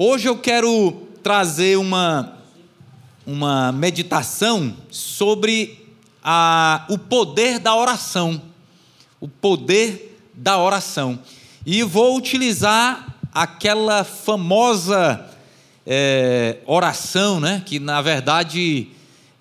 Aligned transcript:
Hoje 0.00 0.28
eu 0.28 0.38
quero 0.38 0.92
trazer 1.24 1.76
uma, 1.76 2.34
uma 3.26 3.72
meditação 3.72 4.76
sobre 4.92 5.88
a, 6.22 6.86
o 6.88 6.96
poder 6.96 7.58
da 7.58 7.74
oração. 7.74 8.40
O 9.20 9.26
poder 9.26 10.16
da 10.32 10.56
oração. 10.56 11.18
E 11.66 11.82
vou 11.82 12.16
utilizar 12.16 13.12
aquela 13.34 14.04
famosa 14.04 15.26
é, 15.84 16.58
oração, 16.64 17.40
né, 17.40 17.60
que 17.66 17.80
na 17.80 18.00
verdade 18.00 18.90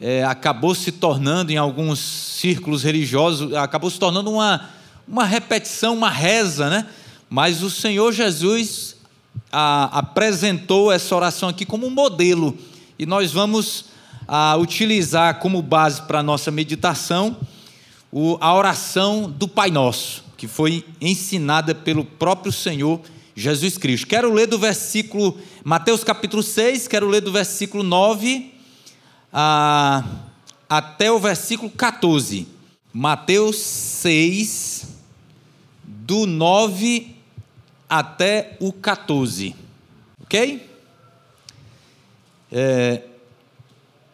é, 0.01 0.23
acabou 0.23 0.73
se 0.73 0.91
tornando, 0.91 1.51
em 1.51 1.57
alguns 1.57 1.99
círculos 1.99 2.81
religiosos, 2.81 3.53
acabou 3.53 3.91
se 3.91 3.99
tornando 3.99 4.31
uma, 4.31 4.71
uma 5.07 5.23
repetição, 5.23 5.93
uma 5.93 6.09
reza, 6.09 6.67
né? 6.67 6.87
mas 7.29 7.61
o 7.61 7.69
Senhor 7.69 8.11
Jesus 8.11 8.96
a, 9.51 9.99
apresentou 9.99 10.91
essa 10.91 11.15
oração 11.15 11.49
aqui 11.49 11.65
como 11.65 11.87
um 11.87 11.89
modelo, 11.89 12.57
e 12.97 13.05
nós 13.05 13.31
vamos 13.31 13.85
a, 14.27 14.55
utilizar 14.57 15.39
como 15.39 15.61
base 15.61 16.01
para 16.03 16.19
a 16.19 16.23
nossa 16.23 16.51
meditação 16.51 17.37
o, 18.11 18.37
a 18.39 18.53
oração 18.53 19.29
do 19.29 19.47
Pai 19.47 19.69
Nosso, 19.69 20.23
que 20.37 20.47
foi 20.47 20.85
ensinada 20.99 21.75
pelo 21.75 22.05
próprio 22.05 22.51
Senhor 22.51 23.01
Jesus 23.35 23.77
Cristo. 23.77 24.07
Quero 24.07 24.33
ler 24.33 24.47
do 24.47 24.57
versículo, 24.57 25.37
Mateus 25.63 26.03
capítulo 26.03 26.41
6, 26.41 26.87
quero 26.87 27.07
ler 27.07 27.21
do 27.21 27.31
versículo 27.31 27.83
9 27.83 28.53
a, 29.31 30.03
até 30.69 31.11
o 31.11 31.19
versículo 31.19 31.69
14. 31.69 32.47
Mateus 32.93 33.57
6, 33.57 34.87
do 35.83 36.25
9 36.25 37.16
até 37.89 38.57
o 38.59 38.71
14. 38.71 39.55
Ok? 40.21 40.69
É, 42.51 43.03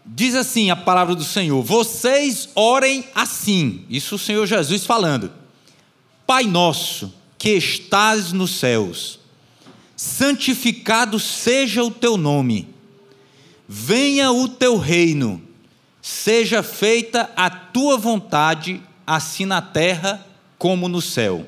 diz 0.05 0.36
assim 0.36 0.70
a 0.70 0.75
palavra 0.75 1.16
do 1.16 1.23
Senhor: 1.23 1.61
Vocês 1.64 2.50
orem 2.56 3.06
assim. 3.14 3.86
Isso 3.89 4.16
o 4.16 4.20
Senhor 4.20 4.45
Jesus 4.45 4.86
falando. 4.86 5.31
Pai 6.25 6.45
nosso 6.45 7.14
que 7.38 7.52
estás 7.52 8.31
nos 8.31 8.52
céus, 8.52 9.20
santificado 9.95 11.19
seja 11.19 11.84
o 11.84 11.92
teu 11.92 12.16
nome. 12.16 12.69
Venha 13.67 14.31
o 14.31 14.47
teu 14.47 14.78
reino. 14.78 15.42
Seja 16.02 16.62
feita 16.62 17.31
a 17.36 17.50
tua 17.50 17.97
vontade, 17.97 18.81
assim 19.08 19.45
na 19.45 19.62
terra 19.62 20.25
como 20.58 20.90
no 20.90 21.02
céu. 21.02 21.47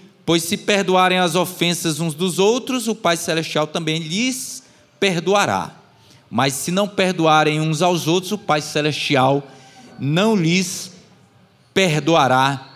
Pois 0.25 0.43
se 0.43 0.57
perdoarem 0.57 1.17
as 1.17 1.35
ofensas 1.35 1.99
uns 1.99 2.13
dos 2.13 2.39
outros, 2.39 2.87
o 2.87 2.95
Pai 2.95 3.17
Celestial 3.17 3.67
também 3.67 3.99
lhes 3.99 4.63
perdoará. 4.99 5.75
Mas 6.29 6.53
se 6.53 6.71
não 6.71 6.87
perdoarem 6.87 7.59
uns 7.59 7.81
aos 7.81 8.07
outros, 8.07 8.31
o 8.31 8.37
Pai 8.37 8.61
Celestial 8.61 9.45
não 9.99 10.35
lhes 10.35 10.91
perdoará 11.73 12.69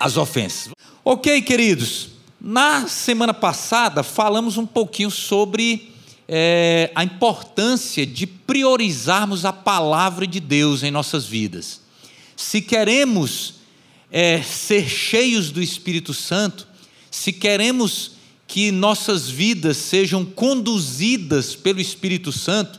as 0.00 0.16
ofensas. 0.16 0.72
Ok, 1.04 1.42
queridos, 1.42 2.08
na 2.40 2.88
semana 2.88 3.32
passada 3.32 4.02
falamos 4.02 4.56
um 4.56 4.66
pouquinho 4.66 5.10
sobre 5.10 5.92
é, 6.28 6.90
a 6.94 7.04
importância 7.04 8.06
de 8.06 8.26
priorizarmos 8.26 9.44
a 9.44 9.52
palavra 9.52 10.26
de 10.26 10.40
Deus 10.40 10.82
em 10.82 10.90
nossas 10.90 11.24
vidas. 11.24 11.80
Se 12.36 12.60
queremos 12.60 13.61
é, 14.12 14.42
ser 14.42 14.86
cheios 14.86 15.50
do 15.50 15.62
Espírito 15.62 16.12
Santo, 16.12 16.68
se 17.10 17.32
queremos 17.32 18.12
que 18.46 18.70
nossas 18.70 19.30
vidas 19.30 19.78
sejam 19.78 20.22
conduzidas 20.22 21.56
pelo 21.56 21.80
Espírito 21.80 22.30
Santo, 22.30 22.78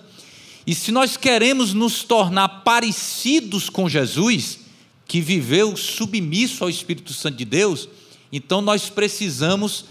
e 0.65 0.75
se 0.75 0.91
nós 0.91 1.17
queremos 1.17 1.73
nos 1.73 2.03
tornar 2.03 2.47
parecidos 2.63 3.67
com 3.67 3.89
Jesus, 3.89 4.59
que 5.07 5.19
viveu 5.19 5.75
submisso 5.75 6.63
ao 6.63 6.69
Espírito 6.69 7.13
Santo 7.13 7.37
de 7.37 7.45
Deus, 7.45 7.89
então 8.31 8.61
nós 8.61 8.89
precisamos 8.89 9.85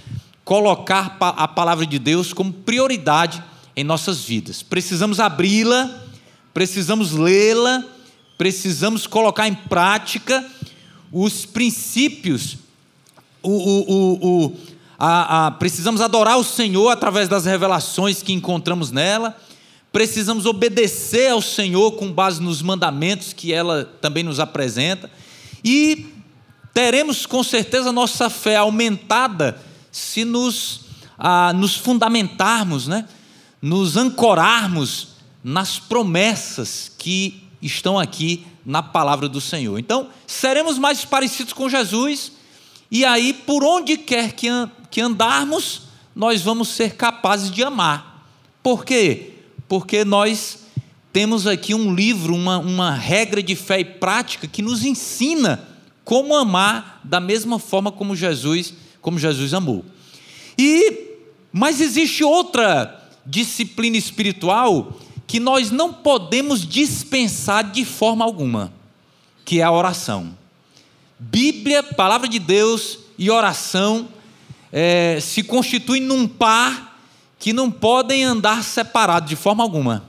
colocar 0.44 1.16
a 1.20 1.48
palavra 1.48 1.84
de 1.84 1.98
Deus 1.98 2.32
como 2.32 2.52
prioridade 2.52 3.42
em 3.76 3.84
nossas 3.84 4.22
vidas. 4.22 4.62
Precisamos 4.62 5.20
abri-la, 5.20 6.04
precisamos 6.54 7.12
lê-la, 7.12 7.84
precisamos 8.38 9.06
colocar 9.06 9.46
em 9.48 9.54
prática 9.54 10.44
os 11.12 11.44
princípios 11.44 12.56
o, 13.42 13.50
o, 13.50 14.44
o, 14.46 14.56
a, 14.98 15.46
a, 15.46 15.50
precisamos 15.50 16.00
adorar 16.00 16.38
o 16.38 16.44
Senhor 16.44 16.88
através 16.88 17.28
das 17.28 17.44
revelações 17.44 18.22
que 18.22 18.32
encontramos 18.32 18.90
nela, 18.90 19.36
precisamos 19.92 20.46
obedecer 20.46 21.30
ao 21.32 21.42
Senhor 21.42 21.92
com 21.92 22.10
base 22.10 22.40
nos 22.40 22.62
mandamentos 22.62 23.32
que 23.32 23.52
ela 23.52 23.84
também 24.00 24.22
nos 24.22 24.38
apresenta, 24.40 25.10
e 25.64 26.06
teremos 26.72 27.26
com 27.26 27.42
certeza 27.42 27.92
nossa 27.92 28.30
fé 28.30 28.56
aumentada 28.56 29.60
se 29.90 30.24
nos, 30.24 30.82
ah, 31.18 31.52
nos 31.52 31.76
fundamentarmos, 31.76 32.86
né? 32.86 33.06
nos 33.60 33.96
ancorarmos 33.96 35.08
nas 35.44 35.78
promessas 35.78 36.90
que 36.96 37.42
estão 37.60 37.98
aqui 37.98 38.46
na 38.64 38.82
palavra 38.82 39.28
do 39.28 39.40
Senhor. 39.40 39.78
Então, 39.78 40.08
seremos 40.26 40.78
mais 40.78 41.04
parecidos 41.04 41.52
com 41.52 41.68
Jesus 41.68 42.32
e 42.90 43.04
aí, 43.06 43.32
por 43.32 43.64
onde 43.64 43.96
quer 43.96 44.32
que 44.32 45.00
andarmos, 45.00 45.82
nós 46.14 46.42
vamos 46.42 46.68
ser 46.68 46.94
capazes 46.94 47.50
de 47.50 47.62
amar. 47.62 48.28
Por 48.62 48.84
quê? 48.84 49.30
Porque 49.66 50.04
nós 50.04 50.58
temos 51.10 51.46
aqui 51.46 51.74
um 51.74 51.94
livro, 51.94 52.34
uma, 52.34 52.58
uma 52.58 52.94
regra 52.94 53.42
de 53.42 53.56
fé 53.56 53.80
e 53.80 53.84
prática 53.84 54.46
que 54.46 54.60
nos 54.60 54.84
ensina 54.84 55.66
como 56.04 56.36
amar 56.36 57.00
da 57.02 57.18
mesma 57.18 57.58
forma 57.58 57.90
como 57.90 58.14
Jesus, 58.14 58.74
como 59.00 59.18
Jesus 59.18 59.54
amou. 59.54 59.84
E 60.58 61.12
mas 61.52 61.80
existe 61.80 62.24
outra 62.24 63.08
disciplina 63.26 63.96
espiritual 63.96 64.98
que 65.32 65.40
nós 65.40 65.70
não 65.70 65.94
podemos 65.94 66.60
dispensar 66.66 67.64
de 67.64 67.86
forma 67.86 68.22
alguma, 68.22 68.70
que 69.46 69.60
é 69.60 69.62
a 69.62 69.72
oração. 69.72 70.36
Bíblia, 71.18 71.82
palavra 71.82 72.28
de 72.28 72.38
Deus 72.38 72.98
e 73.16 73.30
oração 73.30 74.10
é, 74.70 75.18
se 75.22 75.42
constituem 75.42 76.02
num 76.02 76.28
par 76.28 76.98
que 77.38 77.50
não 77.50 77.70
podem 77.70 78.22
andar 78.24 78.62
separados 78.62 79.26
de 79.26 79.34
forma 79.34 79.62
alguma. 79.62 80.04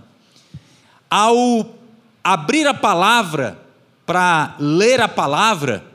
Ao 1.09 1.73
abrir 2.21 2.67
a 2.67 2.73
palavra 2.73 3.57
para 4.05 4.57
ler 4.59 4.99
a 4.99 5.07
palavra 5.07 5.85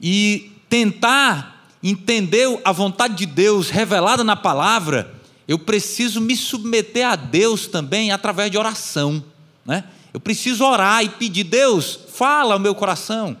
e 0.00 0.50
tentar 0.66 1.68
entender 1.82 2.58
a 2.64 2.72
vontade 2.72 3.16
de 3.16 3.26
Deus 3.26 3.68
revelada 3.68 4.24
na 4.24 4.34
palavra, 4.34 5.14
eu 5.46 5.58
preciso 5.58 6.20
me 6.20 6.36
submeter 6.36 7.06
a 7.06 7.16
Deus 7.16 7.66
também 7.66 8.10
através 8.10 8.50
de 8.50 8.58
oração. 8.58 9.24
Né? 9.64 9.84
Eu 10.12 10.20
preciso 10.20 10.64
orar 10.64 11.04
e 11.04 11.08
pedir, 11.08 11.44
Deus, 11.44 11.98
fala 12.08 12.54
ao 12.54 12.60
meu 12.60 12.74
coração 12.74 13.36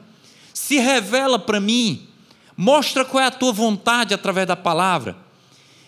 se 0.56 0.78
revela 0.78 1.38
para 1.38 1.60
mim, 1.60 2.08
mostra 2.56 3.04
qual 3.04 3.22
é 3.22 3.26
a 3.26 3.30
tua 3.30 3.52
vontade 3.52 4.14
através 4.14 4.48
da 4.48 4.56
palavra. 4.56 5.14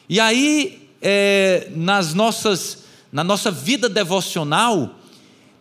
E 0.06 0.20
aí, 0.20 0.91
é, 1.00 1.69
nas 1.75 2.12
nossas, 2.12 2.85
na 3.11 3.25
nossa 3.25 3.50
vida 3.50 3.88
devocional, 3.88 4.94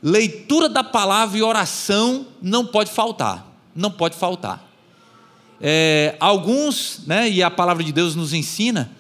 leitura 0.04 0.68
da 0.68 0.84
palavra 0.84 1.38
e 1.38 1.42
oração 1.42 2.28
não 2.42 2.66
pode 2.66 2.92
faltar, 2.92 3.48
não 3.74 3.90
pode 3.90 4.18
faltar. 4.18 4.70
É, 5.62 6.18
alguns, 6.20 7.02
né, 7.08 7.30
e 7.30 7.42
a 7.42 7.50
palavra 7.50 7.86
de 7.86 7.94
Deus 7.94 8.14
nos 8.14 8.34
ensina, 8.34 8.92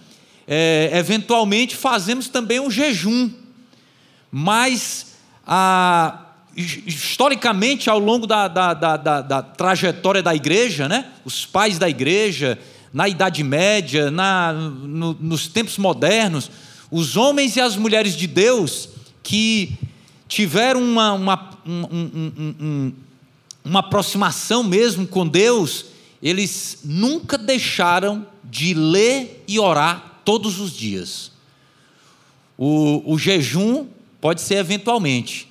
é, 0.48 0.90
eventualmente 0.94 1.76
fazemos 1.76 2.30
também 2.30 2.60
um 2.60 2.72
jejum, 2.72 3.30
mas 4.32 5.18
a, 5.46 6.22
historicamente, 6.56 7.90
ao 7.90 8.00
longo 8.00 8.26
da, 8.26 8.48
da, 8.48 8.74
da, 8.74 8.98
da, 9.22 9.42
trajetória 9.42 10.24
da 10.24 10.34
igreja, 10.34 10.88
né? 10.88 11.12
os 11.26 11.46
pais 11.46 11.78
da 11.78 11.90
igreja, 11.90 12.58
na 12.94 13.10
Idade 13.10 13.44
Média, 13.44 14.10
na, 14.10 14.54
no, 14.54 15.14
nos 15.20 15.48
tempos 15.48 15.78
modernos, 15.78 16.50
os 16.90 17.18
homens 17.18 17.58
e 17.58 17.62
as 17.62 17.76
mulheres 17.76 18.16
de 18.16 18.26
Deus 18.26 18.90
que 19.22 19.78
tiveram 20.30 20.82
uma, 20.82 21.12
uma, 21.12 21.50
um, 21.66 21.84
um, 21.92 22.56
um, 22.60 22.94
uma 23.66 23.82
aproximação 23.82 24.64
mesmo 24.64 25.06
com 25.06 25.28
Deus, 25.28 25.88
eles 26.24 26.80
nunca 26.86 27.38
deixaram 27.38 28.26
de 28.44 28.74
ler 28.74 29.44
e 29.46 29.60
orar 29.60 30.07
todos 30.28 30.60
os 30.60 30.74
dias. 30.74 31.32
O, 32.58 33.14
o 33.14 33.18
jejum 33.18 33.88
pode 34.20 34.42
ser 34.42 34.56
eventualmente, 34.56 35.48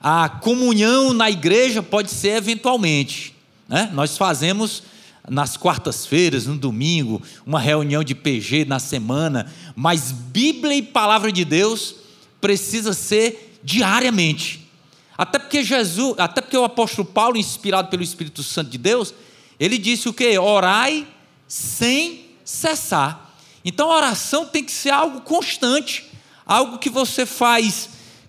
a 0.00 0.28
comunhão 0.28 1.12
na 1.12 1.28
igreja 1.28 1.82
pode 1.82 2.08
ser 2.08 2.36
eventualmente. 2.36 3.34
Né? 3.68 3.90
Nós 3.92 4.16
fazemos 4.16 4.84
nas 5.28 5.56
quartas-feiras, 5.56 6.46
no 6.46 6.56
domingo, 6.56 7.20
uma 7.44 7.58
reunião 7.58 8.04
de 8.04 8.14
PG 8.14 8.64
na 8.64 8.78
semana, 8.78 9.52
mas 9.74 10.12
Bíblia 10.12 10.76
e 10.76 10.82
palavra 10.82 11.32
de 11.32 11.44
Deus 11.44 11.96
precisa 12.40 12.92
ser 12.92 13.58
diariamente. 13.64 14.68
Até 15.18 15.36
porque 15.40 15.64
Jesus, 15.64 16.14
até 16.16 16.40
porque 16.40 16.56
o 16.56 16.62
apóstolo 16.62 17.08
Paulo, 17.08 17.36
inspirado 17.36 17.88
pelo 17.88 18.04
Espírito 18.04 18.44
Santo 18.44 18.70
de 18.70 18.78
Deus, 18.78 19.12
ele 19.58 19.78
disse 19.78 20.08
o 20.08 20.12
que? 20.12 20.38
Orai 20.38 21.08
sem 21.48 22.26
cessar. 22.44 23.31
Então 23.64 23.90
a 23.90 23.96
oração 23.96 24.46
tem 24.46 24.64
que 24.64 24.72
ser 24.72 24.90
algo 24.90 25.20
constante, 25.20 26.04
algo 26.46 26.78
que 26.78 26.90
você 26.90 27.24
faz 27.24 27.88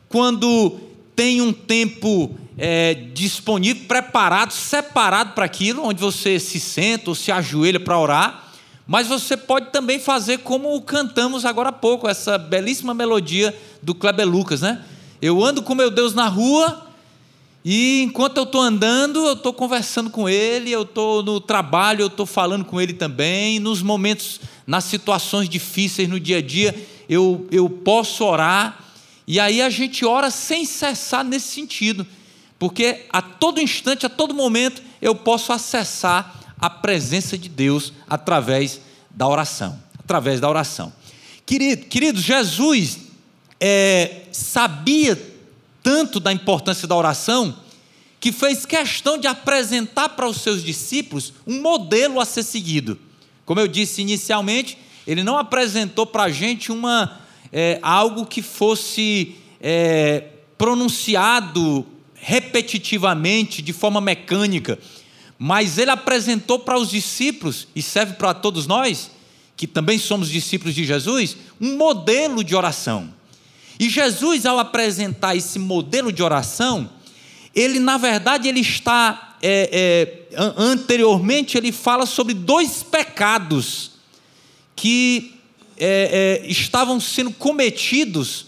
quando 0.10 0.80
tem 1.16 1.42
um 1.42 1.52
tempo 1.52 2.36
é, 2.58 2.94
disponível, 3.14 3.86
preparado, 3.88 4.52
separado 4.52 5.34
para 5.34 5.46
aquilo, 5.46 5.84
onde 5.84 6.00
você 6.00 6.40
se 6.40 6.60
senta 6.60 7.10
ou 7.10 7.16
se 7.16 7.32
ajoelha 7.32 7.80
para 7.80 7.98
orar, 7.98 8.52
mas 8.86 9.08
você 9.08 9.38
pode 9.38 9.72
também 9.72 9.98
fazer 9.98 10.40
como 10.40 10.80
cantamos 10.82 11.46
agora 11.46 11.70
há 11.70 11.74
pouco, 11.74 12.08
essa 12.08 12.38
belíssima 12.38 12.94
melodia 12.94 13.58
do 13.82 13.96
Kleber 13.96 14.28
Lucas, 14.28 14.62
né? 14.62 14.84
Eu 15.22 15.44
ando 15.44 15.64
com 15.64 15.74
meu 15.74 15.90
Deus 15.90 16.14
na 16.14 16.28
rua 16.28 16.86
e 17.64 18.02
enquanto 18.04 18.38
eu 18.38 18.44
estou 18.44 18.62
andando, 18.62 19.26
eu 19.26 19.34
estou 19.34 19.54
conversando 19.54 20.10
com 20.10 20.28
Ele, 20.28 20.70
eu 20.70 20.82
estou 20.82 21.24
no 21.24 21.40
trabalho, 21.40 22.02
eu 22.02 22.08
estou 22.08 22.26
falando 22.26 22.66
com 22.66 22.80
Ele 22.80 22.92
também, 22.92 23.58
nos 23.58 23.82
momentos, 23.82 24.42
nas 24.66 24.86
situações 24.86 25.50
difíceis 25.50 26.08
no 26.08 26.20
dia 26.20 26.38
a 26.38 26.42
dia, 26.42 26.76
eu, 27.10 27.48
eu 27.52 27.70
posso 27.70 28.24
orar, 28.24 28.84
e 29.28 29.40
aí 29.40 29.62
a 29.62 29.70
gente 29.70 30.06
ora 30.06 30.30
sem 30.32 30.66
cessar 30.66 31.24
nesse 31.24 31.48
sentido, 31.48 32.06
porque 32.58 33.06
a 33.10 33.22
todo 33.22 33.60
instante, 33.60 34.06
a 34.06 34.10
todo 34.10 34.34
momento, 34.34 34.82
eu 35.02 35.14
posso 35.14 35.52
acessar 35.52 36.56
a 36.60 36.70
presença 36.70 37.38
de 37.38 37.50
Deus 37.50 37.92
através 38.10 38.80
da 39.10 39.28
oração. 39.28 39.78
Através 40.00 40.40
da 40.40 40.50
oração. 40.50 40.94
Querido, 41.46 41.86
querido 41.86 42.22
Jesus 42.22 43.00
é, 43.60 44.24
sabia 44.32 45.22
tanto 45.82 46.20
da 46.20 46.32
importância 46.32 46.88
da 46.88 46.96
oração 46.96 47.58
que 48.20 48.32
fez 48.32 48.66
questão 48.66 49.18
de 49.18 49.28
apresentar 49.28 50.10
para 50.10 50.28
os 50.28 50.38
seus 50.38 50.64
discípulos 50.64 51.34
um 51.46 51.62
modelo 51.62 52.22
a 52.22 52.26
ser 52.26 52.44
seguido. 52.44 52.98
Como 53.46 53.60
eu 53.60 53.68
disse 53.68 54.02
inicialmente, 54.02 54.78
ele 55.06 55.24
não 55.24 55.38
apresentou 55.38 56.06
para 56.06 56.24
a 56.24 56.30
gente 56.30 56.72
uma, 56.72 57.20
é, 57.52 57.80
algo 57.82 58.26
que 58.26 58.42
fosse 58.42 59.36
é, 59.60 60.26
pronunciado 60.58 61.86
repetitivamente, 62.16 63.62
de 63.62 63.74
forma 63.74 64.00
mecânica, 64.00 64.80
mas 65.38 65.78
ele 65.78 65.92
apresentou 65.92 66.58
para 66.60 66.80
os 66.80 66.90
discípulos, 66.90 67.68
e 67.76 67.82
serve 67.82 68.14
para 68.14 68.34
todos 68.34 68.66
nós, 68.66 69.12
que 69.58 69.68
também 69.68 69.98
somos 69.98 70.30
discípulos 70.30 70.74
de 70.74 70.86
Jesus, 70.86 71.36
um 71.60 71.76
modelo 71.76 72.44
de 72.44 72.56
oração. 72.56 73.14
E 73.80 73.90
Jesus, 73.90 74.46
ao 74.46 74.60
apresentar 74.60 75.36
esse 75.36 75.60
modelo 75.60 76.12
de 76.14 76.24
oração, 76.24 76.90
ele, 77.54 77.80
na 77.80 77.98
verdade, 77.98 78.48
ele 78.48 78.62
está, 78.62 79.33
é, 79.46 80.26
é, 80.32 80.54
anteriormente, 80.58 81.58
ele 81.58 81.74
fala 81.74 82.06
sobre 82.06 82.34
dois 82.34 82.82
pecados 82.82 83.92
que 84.74 85.38
é, 85.78 86.40
é, 86.44 86.48
estavam 86.48 86.98
sendo 86.98 87.32
cometidos 87.32 88.46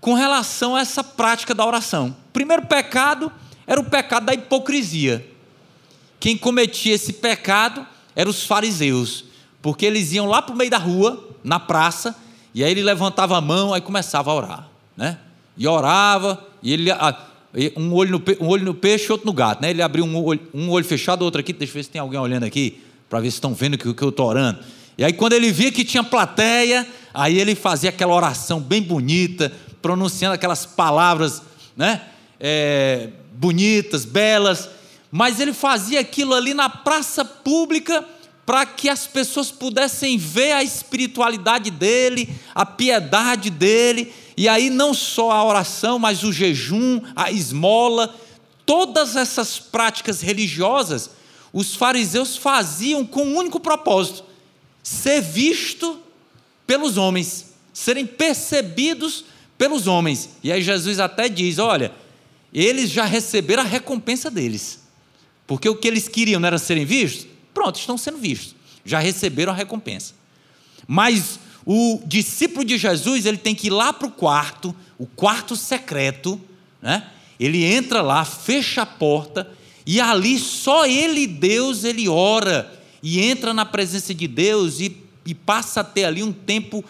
com 0.00 0.14
relação 0.14 0.74
a 0.74 0.80
essa 0.80 1.04
prática 1.04 1.54
da 1.54 1.64
oração. 1.64 2.08
O 2.08 2.32
primeiro 2.32 2.66
pecado 2.66 3.30
era 3.64 3.80
o 3.80 3.84
pecado 3.84 4.26
da 4.26 4.34
hipocrisia. 4.34 5.24
Quem 6.18 6.36
cometia 6.36 6.94
esse 6.94 7.12
pecado 7.12 7.86
eram 8.16 8.30
os 8.30 8.44
fariseus, 8.44 9.24
porque 9.62 9.86
eles 9.86 10.12
iam 10.12 10.26
lá 10.26 10.42
para 10.42 10.52
o 10.52 10.58
meio 10.58 10.70
da 10.70 10.78
rua, 10.78 11.28
na 11.44 11.60
praça, 11.60 12.16
e 12.52 12.64
aí 12.64 12.72
ele 12.72 12.82
levantava 12.82 13.38
a 13.38 13.40
mão, 13.40 13.72
aí 13.72 13.80
começava 13.80 14.32
a 14.32 14.34
orar, 14.34 14.68
né? 14.96 15.18
E 15.56 15.66
orava, 15.68 16.44
e 16.60 16.72
ele 16.72 16.90
um 17.76 17.92
olho 17.92 18.10
no, 18.10 18.44
um 18.44 18.48
olho 18.48 18.64
no 18.64 18.74
peixe, 18.74 19.10
outro 19.10 19.26
no 19.26 19.32
gato, 19.32 19.62
né? 19.62 19.70
Ele 19.70 19.82
abriu 19.82 20.04
um 20.04 20.16
olho, 20.16 20.40
um 20.52 20.70
olho 20.70 20.84
fechado, 20.84 21.22
outro 21.22 21.40
aqui, 21.40 21.52
deixa 21.52 21.72
eu 21.72 21.74
ver 21.74 21.84
se 21.84 21.90
tem 21.90 22.00
alguém 22.00 22.18
olhando 22.18 22.44
aqui, 22.44 22.80
para 23.08 23.20
ver 23.20 23.30
se 23.30 23.36
estão 23.36 23.54
vendo 23.54 23.78
que, 23.78 23.92
que 23.94 24.02
eu 24.02 24.08
estou 24.08 24.26
orando. 24.26 24.58
E 24.98 25.04
aí 25.04 25.12
quando 25.12 25.34
ele 25.34 25.52
via 25.52 25.70
que 25.70 25.84
tinha 25.84 26.02
plateia, 26.02 26.86
aí 27.12 27.38
ele 27.38 27.54
fazia 27.54 27.90
aquela 27.90 28.14
oração 28.14 28.60
bem 28.60 28.82
bonita, 28.82 29.52
pronunciando 29.80 30.34
aquelas 30.34 30.66
palavras, 30.66 31.42
né? 31.76 32.02
É, 32.40 33.10
bonitas, 33.34 34.04
belas, 34.04 34.68
mas 35.10 35.38
ele 35.38 35.52
fazia 35.52 36.00
aquilo 36.00 36.34
ali 36.34 36.54
na 36.54 36.68
praça 36.68 37.24
pública 37.24 38.04
para 38.44 38.66
que 38.66 38.88
as 38.88 39.06
pessoas 39.06 39.50
pudessem 39.50 40.18
ver 40.18 40.52
a 40.52 40.62
espiritualidade 40.62 41.70
dele, 41.70 42.28
a 42.54 42.66
piedade 42.66 43.48
dele, 43.48 44.12
e 44.36 44.48
aí 44.48 44.68
não 44.70 44.92
só 44.92 45.30
a 45.30 45.44
oração, 45.44 45.98
mas 45.98 46.24
o 46.24 46.32
jejum, 46.32 47.00
a 47.14 47.30
esmola, 47.30 48.14
todas 48.66 49.16
essas 49.16 49.58
práticas 49.58 50.20
religiosas, 50.20 51.10
os 51.52 51.74
fariseus 51.74 52.36
faziam 52.36 53.06
com 53.06 53.24
um 53.24 53.36
único 53.36 53.60
propósito: 53.60 54.24
ser 54.82 55.20
visto 55.20 56.00
pelos 56.66 56.96
homens, 56.96 57.52
serem 57.72 58.06
percebidos 58.06 59.24
pelos 59.56 59.86
homens. 59.86 60.30
E 60.42 60.50
aí 60.50 60.62
Jesus 60.62 60.98
até 60.98 61.28
diz: 61.28 61.58
olha, 61.58 61.92
eles 62.52 62.90
já 62.90 63.04
receberam 63.04 63.62
a 63.62 63.66
recompensa 63.66 64.30
deles, 64.30 64.80
porque 65.46 65.68
o 65.68 65.76
que 65.76 65.86
eles 65.86 66.08
queriam 66.08 66.40
não 66.40 66.48
era 66.48 66.58
serem 66.58 66.84
vistos? 66.84 67.28
Pronto, 67.52 67.78
estão 67.78 67.96
sendo 67.96 68.18
vistos, 68.18 68.56
já 68.84 68.98
receberam 68.98 69.52
a 69.52 69.56
recompensa. 69.56 70.12
Mas 70.88 71.38
o 71.66 72.00
discípulo 72.06 72.64
de 72.64 72.76
Jesus 72.76 73.24
ele 73.26 73.38
tem 73.38 73.54
que 73.54 73.68
ir 73.68 73.70
lá 73.70 73.92
para 73.92 74.06
o 74.06 74.10
quarto, 74.10 74.74
o 74.98 75.06
quarto 75.06 75.56
secreto, 75.56 76.40
né? 76.80 77.06
ele 77.38 77.64
entra 77.64 78.02
lá, 78.02 78.24
fecha 78.24 78.82
a 78.82 78.86
porta, 78.86 79.50
e 79.86 80.00
ali 80.00 80.38
só 80.38 80.86
ele, 80.86 81.26
Deus, 81.26 81.84
ele 81.84 82.08
ora, 82.08 82.70
e 83.02 83.20
entra 83.20 83.52
na 83.52 83.64
presença 83.64 84.14
de 84.14 84.26
Deus 84.26 84.80
e, 84.80 84.96
e 85.26 85.34
passa 85.34 85.80
a 85.80 85.84
ter 85.84 86.04
ali 86.04 86.22
um 86.22 86.32
tempo 86.32 86.84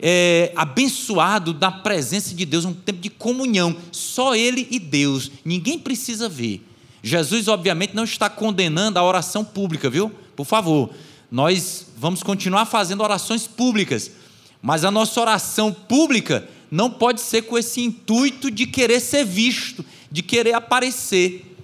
é, 0.00 0.52
abençoado 0.56 1.52
da 1.52 1.70
presença 1.70 2.34
de 2.34 2.44
Deus, 2.44 2.64
um 2.64 2.72
tempo 2.72 3.00
de 3.00 3.10
comunhão, 3.10 3.76
só 3.92 4.34
ele 4.34 4.66
e 4.70 4.78
Deus, 4.78 5.30
ninguém 5.44 5.78
precisa 5.78 6.28
ver. 6.28 6.66
Jesus, 7.02 7.48
obviamente, 7.48 7.94
não 7.94 8.04
está 8.04 8.28
condenando 8.28 8.98
a 8.98 9.02
oração 9.02 9.44
pública, 9.44 9.88
viu? 9.88 10.12
Por 10.36 10.44
favor, 10.44 10.90
nós 11.30 11.86
vamos 11.96 12.22
continuar 12.22 12.66
fazendo 12.66 13.02
orações 13.02 13.46
públicas, 13.46 14.10
mas 14.62 14.84
a 14.84 14.90
nossa 14.90 15.20
oração 15.20 15.72
pública 15.72 16.48
não 16.70 16.90
pode 16.90 17.20
ser 17.20 17.42
com 17.42 17.58
esse 17.58 17.80
intuito 17.80 18.50
de 18.50 18.66
querer 18.66 19.00
ser 19.00 19.24
visto, 19.24 19.84
de 20.10 20.22
querer 20.22 20.54
aparecer, 20.54 21.56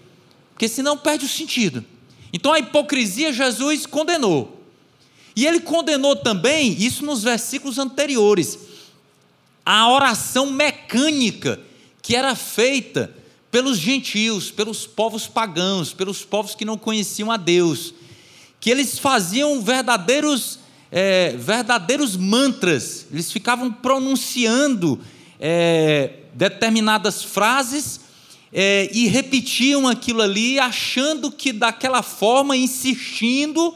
porque 0.53 0.69
senão 0.69 0.97
perde 0.97 1.25
o 1.25 1.29
sentido. 1.29 1.85
Então 2.33 2.53
a 2.53 2.59
hipocrisia 2.59 3.33
Jesus 3.33 3.87
condenou. 3.87 4.63
E 5.35 5.47
ele 5.47 5.61
condenou 5.61 6.17
também, 6.17 6.73
isso 6.73 7.05
nos 7.05 7.23
versículos 7.23 7.79
anteriores, 7.79 8.59
a 9.65 9.91
oração 9.91 10.51
mecânica 10.51 11.61
que 12.01 12.17
era 12.17 12.35
feita 12.35 13.15
pelos 13.51 13.79
gentios, 13.79 14.51
pelos 14.51 14.87
povos 14.87 15.27
pagãos, 15.27 15.93
pelos 15.93 16.25
povos 16.25 16.55
que 16.55 16.65
não 16.65 16.79
conheciam 16.79 17.31
a 17.31 17.37
Deus, 17.37 17.93
que 18.61 18.71
eles 18.71 18.99
faziam 18.99 19.61
verdadeiros 19.61 20.59
é, 20.91 21.35
verdadeiros 21.37 22.17
mantras, 22.17 23.07
eles 23.13 23.31
ficavam 23.33 23.73
pronunciando 23.73 25.01
é, 25.41 26.11
determinadas 26.35 27.23
frases 27.23 28.01
é, 28.53 28.89
e 28.93 29.07
repetiam 29.07 29.87
aquilo 29.89 30.23
ali, 30.23 30.59
achando 30.59 31.31
que 31.31 31.53
daquela 31.53 32.03
forma, 32.03 32.57
insistindo, 32.57 33.75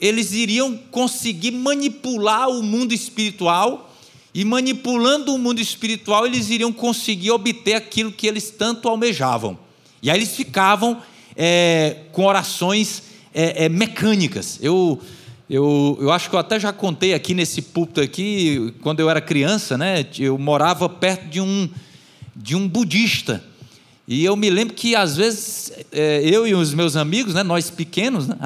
eles 0.00 0.32
iriam 0.32 0.76
conseguir 0.90 1.50
manipular 1.50 2.48
o 2.48 2.62
mundo 2.62 2.92
espiritual, 2.92 3.90
e 4.34 4.44
manipulando 4.44 5.34
o 5.34 5.38
mundo 5.38 5.60
espiritual, 5.60 6.26
eles 6.26 6.48
iriam 6.48 6.72
conseguir 6.72 7.30
obter 7.30 7.74
aquilo 7.74 8.10
que 8.10 8.26
eles 8.26 8.50
tanto 8.50 8.88
almejavam. 8.88 9.58
E 10.02 10.10
aí 10.10 10.16
eles 10.16 10.34
ficavam 10.34 11.02
é, 11.36 11.98
com 12.12 12.24
orações 12.24 13.02
é, 13.34 13.66
é, 13.66 13.68
mecânicas. 13.68 14.58
Eu 14.62 15.00
eu, 15.48 15.98
eu 16.00 16.10
acho 16.10 16.30
que 16.30 16.36
eu 16.36 16.40
até 16.40 16.58
já 16.58 16.72
contei 16.72 17.14
aqui 17.14 17.34
nesse 17.34 17.60
púlpito 17.60 18.00
aqui, 18.00 18.74
quando 18.82 19.00
eu 19.00 19.10
era 19.10 19.20
criança, 19.20 19.76
né? 19.76 20.06
Eu 20.18 20.38
morava 20.38 20.88
perto 20.88 21.28
de 21.28 21.40
um 21.40 21.68
de 22.34 22.56
um 22.56 22.66
budista. 22.66 23.44
E 24.06 24.24
eu 24.24 24.34
me 24.34 24.50
lembro 24.50 24.74
que 24.74 24.96
às 24.96 25.16
vezes 25.16 25.72
é, 25.92 26.20
eu 26.24 26.46
e 26.46 26.54
os 26.54 26.74
meus 26.74 26.96
amigos, 26.96 27.34
né, 27.34 27.42
nós 27.42 27.70
pequenos, 27.70 28.26
né, 28.26 28.36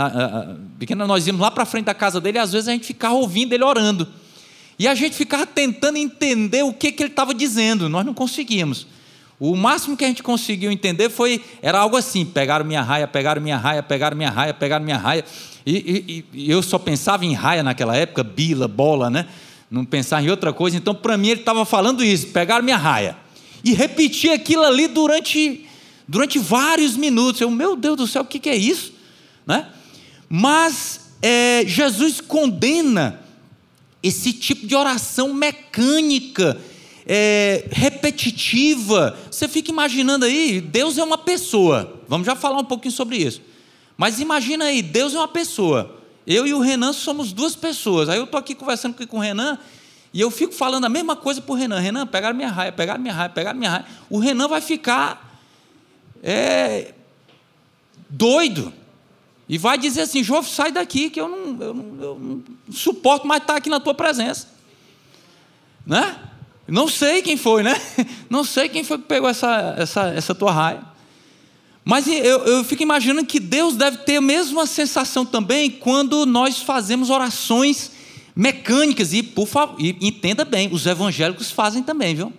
pequenos, 0.79 1.09
nós 1.09 1.27
íamos 1.27 1.41
lá 1.41 1.51
para 1.51 1.65
frente 1.65 1.87
da 1.87 1.95
casa 1.95 2.21
dele 2.21 2.39
e 2.39 2.41
às 2.41 2.53
vezes 2.53 2.69
a 2.69 2.73
gente 2.73 2.87
ficava 2.87 3.15
ouvindo 3.15 3.53
ele 3.53 3.65
orando. 3.65 4.07
E 4.79 4.87
a 4.87 4.95
gente 4.95 5.17
ficava 5.17 5.47
tentando 5.47 5.97
entender 5.97 6.63
o 6.63 6.73
que, 6.73 6.93
que 6.93 7.03
ele 7.03 7.11
estava 7.11 7.33
dizendo, 7.33 7.89
nós 7.89 8.05
não 8.05 8.13
conseguíamos. 8.13 8.87
O 9.41 9.57
máximo 9.57 9.97
que 9.97 10.05
a 10.05 10.09
gente 10.09 10.23
conseguiu 10.23 10.71
entender 10.71 11.09
foi, 11.11 11.43
era 11.63 11.79
algo 11.79 11.97
assim, 11.97 12.25
pegaram 12.25 12.65
minha 12.65 12.83
raia, 12.83 13.07
pegaram 13.07 13.41
minha 13.41 13.57
raia, 13.57 13.83
pegaram 13.83 14.17
minha 14.17 14.31
raia, 14.31 14.55
pegaram 14.55 14.85
minha 14.85 14.99
raia. 14.99 15.25
E, 15.67 16.25
e, 16.33 16.45
e 16.45 16.51
eu 16.51 16.63
só 16.63 16.79
pensava 16.79 17.25
em 17.25 17.35
raia 17.35 17.63
naquela 17.63 17.97
época, 17.97 18.23
bila, 18.23 18.69
bola, 18.69 19.11
né? 19.11 19.27
Não 19.69 19.85
pensava 19.85 20.23
em 20.23 20.31
outra 20.31 20.53
coisa. 20.53 20.77
Então, 20.77 20.95
para 20.95 21.17
mim, 21.17 21.31
ele 21.31 21.41
estava 21.41 21.65
falando 21.65 22.05
isso, 22.05 22.29
pegaram 22.29 22.65
minha 22.65 22.77
raia. 22.77 23.17
E 23.65 23.73
repetia 23.73 24.35
aquilo 24.35 24.63
ali 24.63 24.87
durante, 24.87 25.67
durante 26.07 26.39
vários 26.39 26.97
minutos. 26.97 27.41
Eu, 27.41 27.51
meu 27.51 27.75
Deus 27.75 27.97
do 27.97 28.07
céu, 28.07 28.23
o 28.23 28.27
que, 28.27 28.39
que 28.39 28.49
é 28.49 28.55
isso? 28.55 28.93
Né? 29.45 29.67
Mas 30.29 31.11
é, 31.21 31.65
Jesus 31.67 32.21
condena 32.21 33.21
esse 34.01 34.33
tipo 34.33 34.69
de 34.69 34.77
oração 34.77 35.35
mecânica, 35.35 36.61
é, 37.05 37.65
repetitiva. 37.73 39.19
Você 39.29 39.49
fica 39.49 39.73
imaginando 39.73 40.27
aí, 40.27 40.61
Deus 40.61 40.97
é 40.97 41.03
uma 41.03 41.19
pessoa. 41.19 42.01
Vamos 42.07 42.25
já 42.25 42.37
falar 42.37 42.59
um 42.59 42.65
pouquinho 42.65 42.95
sobre 42.95 43.17
isso. 43.17 43.41
Mas 43.97 44.21
imagina 44.21 44.67
aí, 44.67 44.83
Deus 44.83 45.15
é 45.15 45.19
uma 45.19 45.29
pessoa. 45.29 46.01
Eu 46.27 46.47
e 46.47 46.53
o 46.53 46.61
Renan 46.61 46.93
somos 46.93 47.33
duas 47.33 47.55
pessoas. 47.55 48.09
Aí 48.09 48.19
eu 48.19 48.25
estou 48.25 48.39
aqui 48.39 48.55
conversando 48.55 48.95
com 49.07 49.17
o 49.17 49.21
Renan 49.21 49.59
e 50.13 50.21
eu 50.21 50.31
fico 50.31 50.53
falando 50.53 50.85
a 50.85 50.89
mesma 50.89 51.15
coisa 51.15 51.41
para 51.41 51.53
o 51.53 51.57
Renan. 51.57 51.79
Renan, 51.79 52.07
pegaram 52.07 52.37
minha 52.37 52.51
raia, 52.51 52.73
pegaram 52.73 53.01
minha 53.01 53.15
raia, 53.15 53.29
pegaram 53.29 53.59
minha 53.59 53.71
raia. 53.71 53.87
O 54.11 54.19
Renan 54.19 54.49
vai 54.49 54.61
ficar 54.61 55.41
é, 56.23 56.93
doido. 58.09 58.73
E 59.49 59.57
vai 59.57 59.79
dizer 59.79 60.03
assim, 60.03 60.25
João, 60.25 60.43
sai 60.43 60.73
daqui, 60.73 61.09
que 61.09 61.21
eu 61.21 61.29
não, 61.29 61.63
eu 61.63 61.75
não, 61.75 62.03
eu 62.03 62.19
não 62.19 62.45
suporto 62.73 63.27
mais 63.27 63.43
estar 63.43 63.57
aqui 63.57 63.71
na 63.71 63.79
tua 63.79 63.95
presença. 63.95 64.49
Né? 65.87 66.19
Não 66.67 66.89
sei 66.89 67.23
quem 67.23 67.37
foi, 67.37 67.63
né? 67.63 67.81
Não 68.29 68.43
sei 68.43 68.69
quem 68.69 68.83
foi 68.83 68.99
que 68.99 69.05
pegou 69.05 69.29
essa, 69.29 69.77
essa, 69.79 70.09
essa 70.09 70.35
tua 70.35 70.51
raia. 70.51 70.96
Mas 71.89 72.09
eu, 72.09 72.45
eu 72.45 72.65
fico 72.65 72.83
imaginando 72.83 73.25
que 73.25 73.39
Deus 73.39 73.77
deve 73.77 73.99
ter 73.99 74.17
a 74.17 74.21
mesma 74.21 74.67
sensação 74.67 75.25
também 75.25 75.71
quando 75.71 76.27
nós 76.27 76.59
fazemos 76.59 77.11
orações 77.11 77.93
mecânicas. 78.35 79.13
E, 79.13 79.23
por 79.23 79.47
favor, 79.47 79.81
e 79.81 79.97
entenda 80.01 80.45
bem, 80.45 80.69
os 80.73 80.85
evangélicos 80.85 81.53
fazem 81.53 81.85
também, 81.85 82.13
viu? 82.13 82.33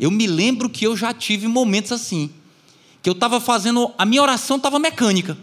Eu 0.00 0.10
me 0.10 0.26
lembro 0.26 0.70
que 0.70 0.86
eu 0.86 0.96
já 0.96 1.12
tive 1.12 1.46
momentos 1.46 1.92
assim. 1.92 2.30
Que 3.02 3.10
eu 3.10 3.12
estava 3.12 3.38
fazendo, 3.38 3.92
a 3.98 4.06
minha 4.06 4.22
oração 4.22 4.56
estava 4.56 4.78
mecânica. 4.78 5.36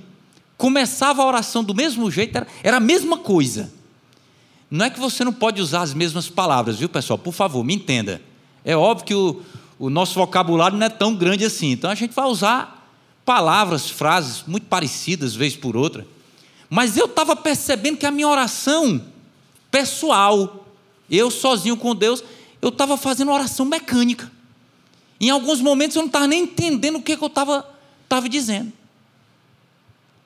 Começava 0.58 1.22
a 1.22 1.28
oração 1.28 1.64
do 1.64 1.76
mesmo 1.76 2.10
jeito, 2.10 2.36
era, 2.36 2.48
era 2.64 2.78
a 2.78 2.80
mesma 2.80 3.20
coisa. 3.20 3.72
Não 4.68 4.84
é 4.86 4.90
que 4.90 5.00
você 5.00 5.24
não 5.24 5.32
pode 5.32 5.62
usar 5.62 5.84
as 5.84 5.94
mesmas 5.94 6.28
palavras, 6.28 6.80
viu, 6.80 6.90
pessoal? 6.90 7.20
Por 7.20 7.32
favor, 7.32 7.64
me 7.64 7.76
entenda. 7.76 8.20
É 8.66 8.76
óbvio 8.76 9.06
que 9.06 9.14
o, 9.14 9.44
o 9.78 9.92
nosso 9.92 10.16
vocabulário 10.16 10.76
não 10.76 10.88
é 10.88 10.90
tão 10.90 11.14
grande 11.14 11.46
assim. 11.46 11.70
Então 11.70 11.92
a 11.92 11.96
gente 11.96 12.16
vai 12.16 12.26
usar 12.26 12.80
palavras, 13.26 13.90
frases 13.90 14.44
muito 14.46 14.68
parecidas, 14.68 15.36
vez 15.36 15.56
por 15.56 15.76
outra. 15.76 16.06
Mas 16.70 16.98
eu 16.98 17.06
estava 17.06 17.36
percebendo 17.36 17.98
que 17.98 18.06
a 18.06 18.12
minha 18.12 18.28
oração 18.28 19.04
pessoal, 19.70 20.68
eu 21.10 21.30
sozinho 21.30 21.78
com 21.78 21.96
Deus, 21.96 22.24
eu 22.62 22.70
estava 22.70 22.98
fazendo 22.98 23.32
oração 23.32 23.66
mecânica. 23.66 24.32
Em 25.20 25.30
alguns 25.30 25.62
momentos 25.62 25.96
eu 25.96 26.02
não 26.02 26.08
estava 26.08 26.28
nem 26.28 26.44
entendendo 26.44 26.98
o 26.98 27.02
que, 27.02 27.16
que 27.16 27.24
eu 27.24 27.28
estava 27.28 27.66
dizendo. 28.30 28.72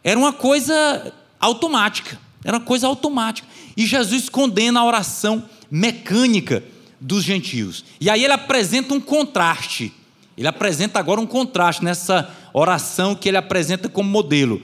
Era 0.04 0.20
uma 0.20 0.34
coisa 0.34 1.14
automática. 1.40 2.20
Era 2.44 2.58
uma 2.58 2.66
coisa 2.66 2.88
automática. 2.88 3.48
E 3.76 3.86
Jesus 3.86 4.30
condena 4.30 4.80
a 4.80 4.86
oração 4.86 5.48
mecânica 5.70 6.64
dos 7.00 7.24
gentios. 7.24 7.84
E 8.00 8.10
aí 8.10 8.24
ele 8.24 8.34
apresenta 8.34 8.94
um 8.94 9.02
contraste. 9.02 9.94
Ele 10.38 10.48
apresenta 10.48 11.00
agora 11.00 11.20
um 11.20 11.26
contraste 11.26 11.84
nessa 11.84 12.30
oração 12.54 13.16
que 13.16 13.28
ele 13.28 13.38
apresenta 13.38 13.90
como 13.90 14.08
modelo. 14.08 14.62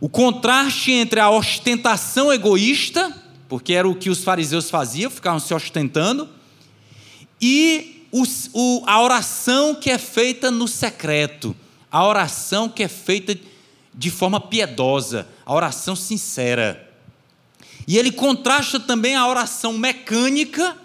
O 0.00 0.08
contraste 0.08 0.90
entre 0.90 1.20
a 1.20 1.30
ostentação 1.30 2.32
egoísta, 2.32 3.14
porque 3.48 3.74
era 3.74 3.86
o 3.86 3.94
que 3.94 4.08
os 4.08 4.24
fariseus 4.24 4.70
faziam, 4.70 5.10
ficavam 5.10 5.38
se 5.38 5.52
ostentando, 5.52 6.28
e 7.40 8.06
o, 8.10 8.82
a 8.86 9.02
oração 9.02 9.74
que 9.74 9.90
é 9.90 9.98
feita 9.98 10.50
no 10.50 10.66
secreto, 10.66 11.54
a 11.90 12.06
oração 12.06 12.68
que 12.68 12.82
é 12.82 12.88
feita 12.88 13.38
de 13.94 14.10
forma 14.10 14.40
piedosa, 14.40 15.28
a 15.44 15.52
oração 15.52 15.94
sincera. 15.94 16.90
E 17.86 17.98
ele 17.98 18.12
contrasta 18.12 18.80
também 18.80 19.14
a 19.14 19.26
oração 19.26 19.74
mecânica, 19.74 20.76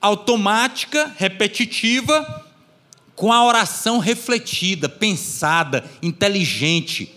automática, 0.00 1.12
repetitiva, 1.16 2.46
com 3.18 3.32
a 3.32 3.44
oração 3.44 3.98
refletida, 3.98 4.88
pensada, 4.88 5.84
inteligente. 6.00 7.12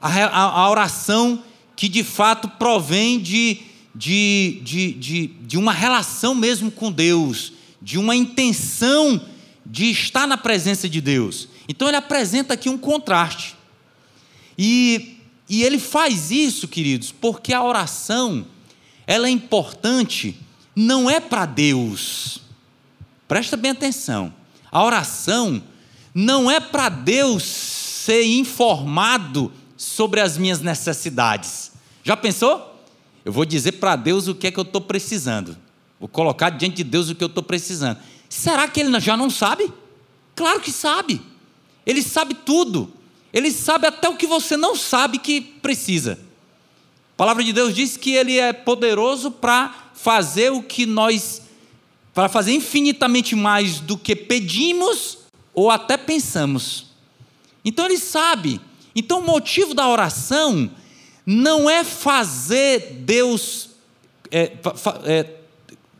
A, 0.00 0.08
a, 0.08 0.42
a 0.42 0.68
oração 0.68 1.40
que 1.76 1.88
de 1.88 2.02
fato 2.02 2.48
provém 2.48 3.20
de, 3.20 3.58
de, 3.94 4.60
de, 4.64 4.92
de, 4.92 5.26
de 5.28 5.56
uma 5.56 5.72
relação 5.72 6.34
mesmo 6.34 6.68
com 6.68 6.90
Deus, 6.90 7.52
de 7.80 7.96
uma 7.96 8.16
intenção 8.16 9.24
de 9.64 9.84
estar 9.92 10.26
na 10.26 10.36
presença 10.36 10.88
de 10.88 11.00
Deus. 11.00 11.46
Então 11.68 11.86
ele 11.86 11.96
apresenta 11.96 12.54
aqui 12.54 12.68
um 12.68 12.76
contraste. 12.76 13.54
E 14.58 15.16
e 15.48 15.64
ele 15.64 15.80
faz 15.80 16.30
isso, 16.30 16.68
queridos, 16.68 17.10
porque 17.10 17.52
a 17.52 17.60
oração, 17.60 18.46
ela 19.04 19.26
é 19.26 19.30
importante, 19.30 20.38
não 20.76 21.10
é 21.10 21.18
para 21.18 21.44
Deus. 21.44 22.40
Presta 23.26 23.56
bem 23.56 23.72
atenção. 23.72 24.39
A 24.70 24.84
oração 24.84 25.62
não 26.14 26.50
é 26.50 26.60
para 26.60 26.88
Deus 26.88 27.42
ser 27.44 28.24
informado 28.24 29.52
sobre 29.76 30.20
as 30.20 30.36
minhas 30.36 30.60
necessidades. 30.60 31.72
Já 32.02 32.16
pensou? 32.16 32.80
Eu 33.24 33.32
vou 33.32 33.44
dizer 33.44 33.72
para 33.72 33.96
Deus 33.96 34.28
o 34.28 34.34
que 34.34 34.46
é 34.46 34.50
que 34.50 34.58
eu 34.58 34.64
estou 34.64 34.80
precisando. 34.80 35.56
Vou 35.98 36.08
colocar 36.08 36.50
diante 36.50 36.76
de 36.76 36.84
Deus 36.84 37.10
o 37.10 37.14
que 37.14 37.22
eu 37.22 37.28
estou 37.28 37.42
precisando. 37.42 37.98
Será 38.28 38.66
que 38.68 38.80
ele 38.80 38.98
já 39.00 39.16
não 39.16 39.28
sabe? 39.28 39.70
Claro 40.34 40.60
que 40.60 40.72
sabe. 40.72 41.20
Ele 41.84 42.02
sabe 42.02 42.34
tudo. 42.34 42.92
Ele 43.32 43.50
sabe 43.50 43.86
até 43.86 44.08
o 44.08 44.16
que 44.16 44.26
você 44.26 44.56
não 44.56 44.74
sabe 44.74 45.18
que 45.18 45.40
precisa. 45.40 46.18
A 47.14 47.16
palavra 47.16 47.44
de 47.44 47.52
Deus 47.52 47.74
diz 47.74 47.96
que 47.96 48.12
ele 48.12 48.38
é 48.38 48.52
poderoso 48.52 49.30
para 49.30 49.74
fazer 49.94 50.50
o 50.50 50.62
que 50.62 50.86
nós, 50.86 51.42
para 52.14 52.28
fazer 52.28 52.52
infinitamente 52.52 53.34
mais 53.34 53.80
do 53.80 53.96
que 53.96 54.16
pedimos 54.16 55.18
ou 55.54 55.70
até 55.70 55.96
pensamos. 55.96 56.86
Então 57.64 57.84
ele 57.84 57.98
sabe. 57.98 58.60
Então 58.94 59.20
o 59.20 59.26
motivo 59.26 59.74
da 59.74 59.88
oração 59.88 60.70
não 61.24 61.68
é 61.68 61.84
fazer 61.84 62.98
Deus, 63.00 63.70
é, 64.30 64.52
é, 65.04 65.26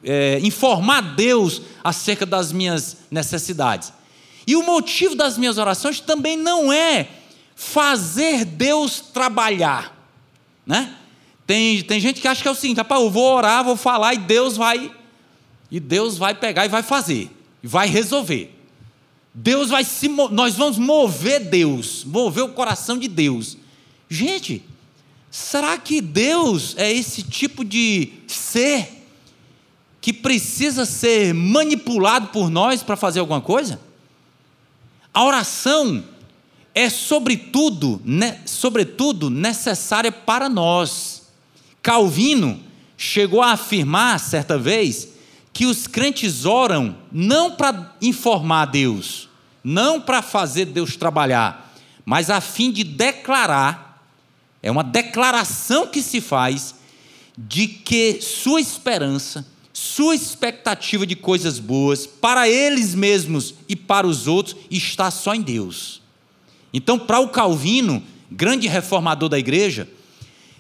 é, 0.03 0.39
informar 0.43 1.01
Deus 1.15 1.63
acerca 1.85 2.27
das 2.27 2.53
minhas 2.53 2.97
necessidades. 3.11 3.93
E 4.47 4.57
o 4.57 4.65
motivo 4.65 5.15
das 5.15 5.39
minhas 5.39 5.59
orações 5.59 6.01
também 6.01 6.37
não 6.37 6.73
é 6.73 7.09
fazer 7.55 8.45
Deus 8.45 9.01
trabalhar, 9.01 9.95
né? 10.67 10.97
Tem, 11.47 11.83
tem 11.83 12.01
gente 12.01 12.21
que 12.21 12.29
acha 12.29 12.41
que 12.41 12.49
é 12.49 12.51
o 12.51 12.55
seguinte, 12.55 12.79
rapaz, 12.79 13.01
eu 13.01 13.11
vou 13.11 13.37
orar, 13.37 13.65
vou 13.65 13.77
falar 13.77 14.15
e 14.15 14.19
Deus 14.19 14.57
vai 14.57 14.91
e 15.71 15.79
Deus 15.79 16.19
vai 16.19 16.35
pegar 16.35 16.67
e 16.67 16.69
vai 16.69 16.83
fazer, 16.83 17.31
e 17.63 17.67
vai 17.67 17.89
resolver. 17.89 18.57
Deus 19.33 19.71
vai 19.71 19.85
se 19.85 20.09
nós 20.09 20.57
vamos 20.57 20.77
mover 20.77 21.49
Deus, 21.49 22.05
mover 22.05 22.45
o 22.45 22.49
coração 22.49 22.99
de 22.99 23.07
Deus. 23.07 23.57
Gente, 24.09 24.65
será 25.31 25.79
que 25.79 26.01
Deus 26.01 26.75
é 26.77 26.93
esse 26.93 27.23
tipo 27.23 27.65
de 27.65 28.13
ser 28.27 29.05
que 30.01 30.13
precisa 30.13 30.85
ser 30.85 31.33
manipulado 31.33 32.29
por 32.29 32.51
nós 32.51 32.83
para 32.83 32.97
fazer 32.97 33.21
alguma 33.21 33.41
coisa? 33.41 33.81
A 35.15 35.25
oração 35.25 36.03
é 36.75 36.89
sobretudo, 36.89 38.01
né, 38.05 38.41
sobretudo 38.47 39.31
necessária 39.31 40.11
para 40.11 40.49
nós. 40.49 41.23
Calvino 41.83 42.61
chegou 42.97 43.43
a 43.43 43.53
afirmar 43.53 44.19
certa 44.19 44.59
vez 44.59 45.09
que 45.61 45.67
os 45.67 45.87
crentes 45.87 46.47
oram 46.47 46.97
não 47.13 47.51
para 47.51 47.95
informar 48.01 48.65
Deus, 48.65 49.29
não 49.63 50.01
para 50.01 50.23
fazer 50.23 50.65
Deus 50.65 50.97
trabalhar, 50.97 51.75
mas 52.03 52.31
a 52.31 52.41
fim 52.41 52.73
de 52.73 52.83
declarar, 52.83 54.03
é 54.63 54.71
uma 54.71 54.83
declaração 54.83 55.87
que 55.87 56.01
se 56.01 56.19
faz 56.19 56.77
de 57.37 57.69
que 57.69 58.23
sua 58.23 58.59
esperança, 58.59 59.47
sua 59.71 60.15
expectativa 60.15 61.07
de 61.07 61.15
coisas 61.15 61.59
boas 61.59 62.07
para 62.07 62.49
eles 62.49 62.95
mesmos 62.95 63.55
e 63.69 63.77
para 63.77 64.07
os 64.07 64.27
outros 64.27 64.57
está 64.71 65.11
só 65.11 65.35
em 65.35 65.43
Deus. 65.43 66.01
Então, 66.73 66.99
para 66.99 67.21
o 67.21 67.29
Calvino, 67.29 68.03
grande 68.31 68.67
reformador 68.67 69.29
da 69.29 69.39
igreja, 69.39 69.87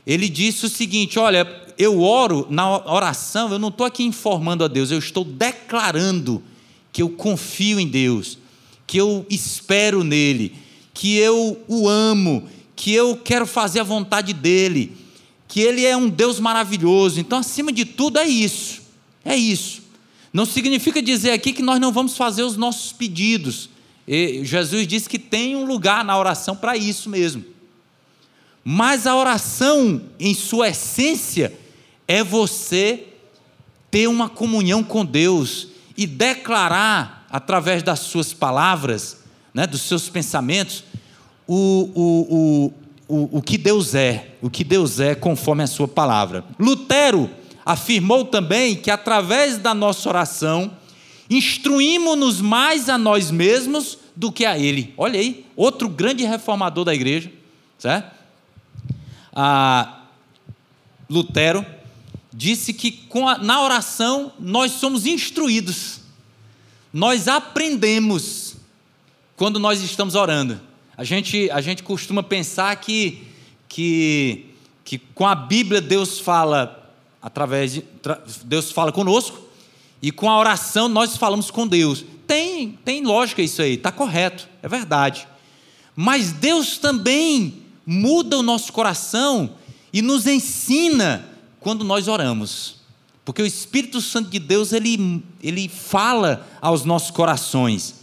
ele 0.07 0.29
disse 0.29 0.67
o 0.67 0.69
seguinte: 0.69 1.19
olha, 1.19 1.47
eu 1.81 2.03
oro 2.03 2.47
na 2.51 2.77
oração, 2.93 3.51
eu 3.51 3.59
não 3.59 3.69
estou 3.69 3.87
aqui 3.87 4.03
informando 4.03 4.63
a 4.63 4.69
Deus, 4.69 4.91
eu 4.91 4.99
estou 4.99 5.25
declarando 5.25 6.43
que 6.93 7.01
eu 7.01 7.09
confio 7.09 7.81
em 7.81 7.89
Deus, 7.89 8.37
que 8.87 8.99
eu 8.99 9.25
espero 9.31 10.05
nele, 10.05 10.55
que 10.93 11.17
eu 11.17 11.59
o 11.67 11.89
amo, 11.89 12.47
que 12.77 12.93
eu 12.93 13.17
quero 13.17 13.47
fazer 13.47 13.81
a 13.81 13.85
vontade 13.85 14.35
dele, 14.35 14.95
que 15.49 15.61
ele 15.61 15.87
é 15.87 15.97
um 15.97 16.11
Deus 16.11 16.39
maravilhoso. 16.39 17.19
Então, 17.19 17.39
acima 17.39 17.73
de 17.73 17.87
tudo, 17.87 18.19
é 18.19 18.29
isso. 18.29 18.83
É 19.25 19.35
isso. 19.35 19.81
Não 20.35 20.45
significa 20.45 21.01
dizer 21.01 21.31
aqui 21.31 21.51
que 21.51 21.63
nós 21.63 21.81
não 21.81 21.91
vamos 21.91 22.15
fazer 22.15 22.43
os 22.43 22.59
nossos 22.59 22.93
pedidos. 22.93 23.71
E 24.07 24.45
Jesus 24.45 24.87
disse 24.87 25.09
que 25.09 25.19
tem 25.19 25.57
um 25.57 25.65
lugar 25.65 26.05
na 26.05 26.19
oração 26.19 26.55
para 26.55 26.77
isso 26.77 27.09
mesmo. 27.09 27.43
Mas 28.63 29.07
a 29.07 29.17
oração, 29.17 30.03
em 30.19 30.35
sua 30.35 30.69
essência, 30.69 31.59
é 32.11 32.25
você 32.25 33.07
ter 33.89 34.09
uma 34.09 34.29
comunhão 34.29 34.83
com 34.83 35.05
Deus 35.05 35.69
e 35.97 36.09
declarar, 36.09 37.25
através 37.31 37.85
das 37.85 38.01
suas 38.01 38.33
palavras, 38.33 39.19
né, 39.55 39.65
dos 39.65 39.83
seus 39.83 40.09
pensamentos, 40.09 40.83
o, 41.47 41.89
o, 41.95 42.75
o, 43.09 43.39
o, 43.39 43.41
que 43.41 43.57
Deus 43.57 43.95
é, 43.95 44.35
o 44.43 44.51
que 44.51 44.65
Deus 44.65 44.99
é 44.99 45.15
conforme 45.15 45.63
a 45.63 45.69
sua 45.69 45.87
palavra. 45.87 46.45
Lutero 46.59 47.31
afirmou 47.65 48.25
também 48.25 48.75
que 48.75 48.91
através 48.91 49.57
da 49.57 49.73
nossa 49.73 50.09
oração, 50.09 50.73
instruímos-nos 51.31 52.41
mais 52.41 52.89
a 52.89 52.99
nós 52.99 53.31
mesmos 53.31 53.97
do 54.17 54.33
que 54.33 54.45
a 54.45 54.59
Ele. 54.59 54.93
Olha 54.97 55.21
aí, 55.21 55.47
outro 55.55 55.89
grande 55.89 56.25
reformador 56.25 56.85
da 56.85 56.93
igreja, 56.93 57.31
certo? 57.79 58.17
Ah, 59.33 60.07
Lutero 61.09 61.65
disse 62.33 62.73
que 62.73 63.07
a, 63.27 63.39
na 63.39 63.63
oração 63.63 64.33
nós 64.39 64.73
somos 64.73 65.07
instruídos, 65.07 66.01
nós 66.93 67.29
aprendemos 67.29 68.57
quando 69.37 69.59
nós 69.59 69.81
estamos 69.83 70.15
orando. 70.15 70.61
A 70.97 71.05
gente, 71.05 71.51
a 71.51 71.61
gente 71.61 71.83
costuma 71.83 72.23
pensar 72.23 72.77
que, 72.77 73.27
que, 73.69 74.47
que 74.85 74.99
com 74.99 75.27
a 75.27 75.35
Bíblia 75.35 75.81
Deus 75.81 76.19
fala 76.19 76.93
através 77.23 77.73
de, 77.73 77.85
Deus 78.45 78.71
fala 78.71 78.93
conosco 78.93 79.39
e 80.03 80.13
com 80.13 80.29
a 80.29 80.39
oração 80.39 80.89
nós 80.89 81.17
falamos 81.17 81.51
com 81.51 81.67
Deus. 81.67 82.05
Tem, 82.27 82.79
tem 82.85 83.05
lógica 83.05 83.43
isso 83.43 83.63
aí, 83.63 83.75
está 83.75 83.91
correto, 83.91 84.49
é 84.63 84.69
verdade. 84.69 85.27
Mas 85.97 86.33
Deus 86.33 86.79
também 86.79 87.63
muda 87.85 88.39
o 88.39 88.43
nosso 88.43 88.73
coração 88.73 89.55
e 89.93 90.01
nos 90.03 90.27
ensina 90.27 91.30
quando 91.61 91.85
nós 91.85 92.09
oramos. 92.09 92.77
Porque 93.25 93.43
o 93.43 93.47
Espírito 93.47 94.01
Santo 94.01 94.31
de 94.31 94.39
Deus, 94.39 94.73
ele, 94.73 95.23
ele 95.43 95.69
fala 95.69 96.47
aos 96.61 96.85
nossos 96.85 97.11
corações. 97.11 97.97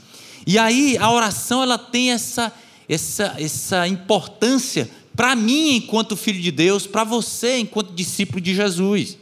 E 0.45 0.57
aí 0.57 0.97
a 0.97 1.11
oração 1.11 1.61
ela 1.61 1.77
tem 1.77 2.11
essa, 2.11 2.53
essa, 2.87 3.35
essa 3.37 3.87
importância 3.87 4.89
para 5.15 5.35
mim 5.35 5.75
enquanto 5.75 6.15
filho 6.15 6.39
de 6.39 6.51
Deus, 6.51 6.85
para 6.85 7.03
você 7.03 7.57
enquanto 7.57 7.93
discípulo 7.93 8.39
de 8.39 8.55
Jesus. 8.55 9.17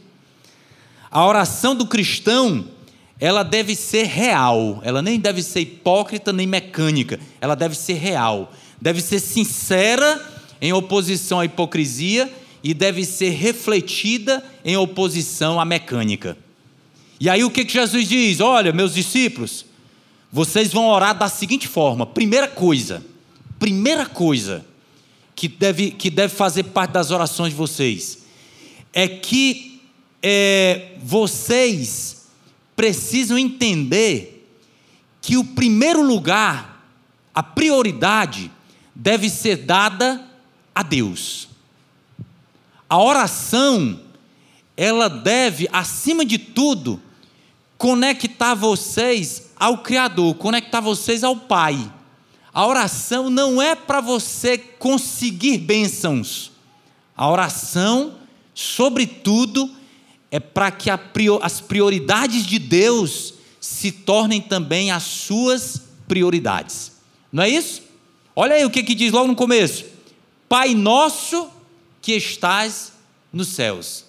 A 1.10 1.26
oração 1.26 1.74
do 1.74 1.86
cristão, 1.86 2.66
ela 3.18 3.42
deve 3.42 3.74
ser 3.74 4.04
real, 4.04 4.80
ela 4.84 5.00
nem 5.00 5.18
deve 5.18 5.42
ser 5.42 5.60
hipócrita 5.60 6.32
nem 6.34 6.46
mecânica, 6.46 7.18
ela 7.40 7.56
deve 7.56 7.74
ser 7.74 7.94
real, 7.94 8.52
deve 8.80 9.00
ser 9.00 9.18
sincera 9.18 10.22
em 10.60 10.72
oposição 10.74 11.40
à 11.40 11.46
hipocrisia 11.46 12.30
e 12.62 12.74
deve 12.74 13.04
ser 13.04 13.30
refletida 13.30 14.44
em 14.64 14.76
oposição 14.76 15.60
à 15.60 15.64
mecânica. 15.64 16.36
E 17.18 17.28
aí 17.28 17.44
o 17.44 17.50
que, 17.50 17.66
Jesus 17.66 18.08
diz? 18.08 18.40
Olha, 18.40 18.72
meus 18.72 18.94
discípulos, 18.94 19.64
vocês 20.30 20.72
vão 20.72 20.88
orar 20.88 21.16
da 21.16 21.28
seguinte 21.28 21.66
forma: 21.66 22.04
primeira 22.04 22.48
coisa, 22.48 23.04
primeira 23.58 24.06
coisa, 24.06 24.64
que 25.34 25.48
deve, 25.48 25.90
que 25.90 26.10
deve 26.10 26.34
fazer 26.34 26.64
parte 26.64 26.92
das 26.92 27.10
orações 27.10 27.50
de 27.50 27.56
vocês 27.56 28.24
é 28.92 29.06
que 29.06 29.82
é, 30.22 30.92
vocês 31.02 32.26
precisam 32.74 33.36
entender 33.36 34.48
que 35.20 35.36
o 35.36 35.44
primeiro 35.44 36.02
lugar, 36.02 36.88
a 37.34 37.42
prioridade, 37.42 38.50
deve 38.94 39.28
ser 39.28 39.56
dada 39.56 40.24
a 40.74 40.82
Deus. 40.82 41.45
A 42.88 43.02
oração, 43.02 44.00
ela 44.76 45.08
deve, 45.08 45.68
acima 45.72 46.24
de 46.24 46.38
tudo, 46.38 47.00
conectar 47.76 48.54
vocês 48.54 49.50
ao 49.56 49.78
Criador, 49.78 50.34
conectar 50.36 50.80
vocês 50.80 51.24
ao 51.24 51.36
Pai. 51.36 51.92
A 52.52 52.66
oração 52.66 53.28
não 53.28 53.60
é 53.60 53.74
para 53.74 54.00
você 54.00 54.56
conseguir 54.56 55.58
bênçãos. 55.58 56.52
A 57.16 57.28
oração, 57.28 58.14
sobretudo, 58.54 59.70
é 60.30 60.38
para 60.38 60.70
que 60.70 60.88
as 60.90 61.60
prioridades 61.60 62.46
de 62.46 62.58
Deus 62.58 63.34
se 63.60 63.90
tornem 63.90 64.40
também 64.40 64.90
as 64.90 65.02
suas 65.02 65.82
prioridades. 66.06 66.92
Não 67.32 67.42
é 67.42 67.48
isso? 67.48 67.82
Olha 68.34 68.54
aí 68.54 68.64
o 68.64 68.70
que, 68.70 68.82
que 68.82 68.94
diz 68.94 69.12
logo 69.12 69.26
no 69.26 69.36
começo: 69.36 69.84
Pai 70.48 70.74
nosso 70.74 71.50
que 72.06 72.12
estás 72.12 72.92
nos 73.32 73.48
céus. 73.48 74.04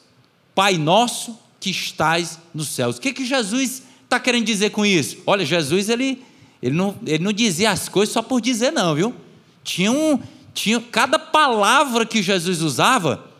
Pai 0.53 0.77
nosso 0.77 1.35
que 1.59 1.71
estás 1.71 2.37
nos 2.53 2.67
céus. 2.67 2.97
O 2.97 3.01
que, 3.01 3.11
que 3.11 3.25
Jesus 3.25 3.81
está 4.03 4.19
querendo 4.19 4.45
dizer 4.45 4.69
com 4.69 4.85
isso? 4.85 5.17
Olha, 5.25 5.43
Jesus 5.43 5.89
ele 5.89 6.21
ele 6.61 6.75
não, 6.75 6.95
ele 7.07 7.23
não 7.23 7.33
dizia 7.33 7.71
as 7.71 7.89
coisas 7.89 8.13
só 8.13 8.21
por 8.21 8.39
dizer, 8.39 8.71
não, 8.71 8.93
viu? 8.93 9.15
Tinha 9.63 9.91
um, 9.91 10.19
tinha, 10.53 10.79
cada 10.79 11.17
palavra 11.17 12.05
que 12.05 12.21
Jesus 12.21 12.61
usava 12.61 13.31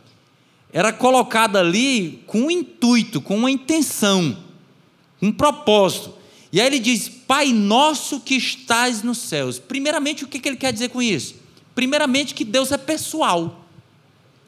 era 0.74 0.92
colocada 0.92 1.60
ali 1.60 2.24
com 2.26 2.42
um 2.42 2.52
intuito, 2.52 3.22
com 3.22 3.38
uma 3.38 3.52
intenção, 3.52 4.38
um 5.22 5.32
propósito. 5.32 6.16
E 6.52 6.60
aí 6.60 6.66
ele 6.66 6.80
diz: 6.80 7.08
Pai 7.08 7.54
nosso 7.54 8.22
que 8.22 8.34
estás 8.34 9.04
nos 9.04 9.20
céus. 9.20 9.60
Primeiramente, 9.60 10.24
o 10.24 10.28
que 10.28 10.42
ele 10.50 10.58
quer 10.58 10.74
dizer 10.74 10.90
com 10.90 11.00
isso? 11.00 11.36
Primeiramente, 11.76 12.34
que 12.34 12.44
Deus 12.44 12.72
é 12.72 12.78
pessoal. 12.78 13.67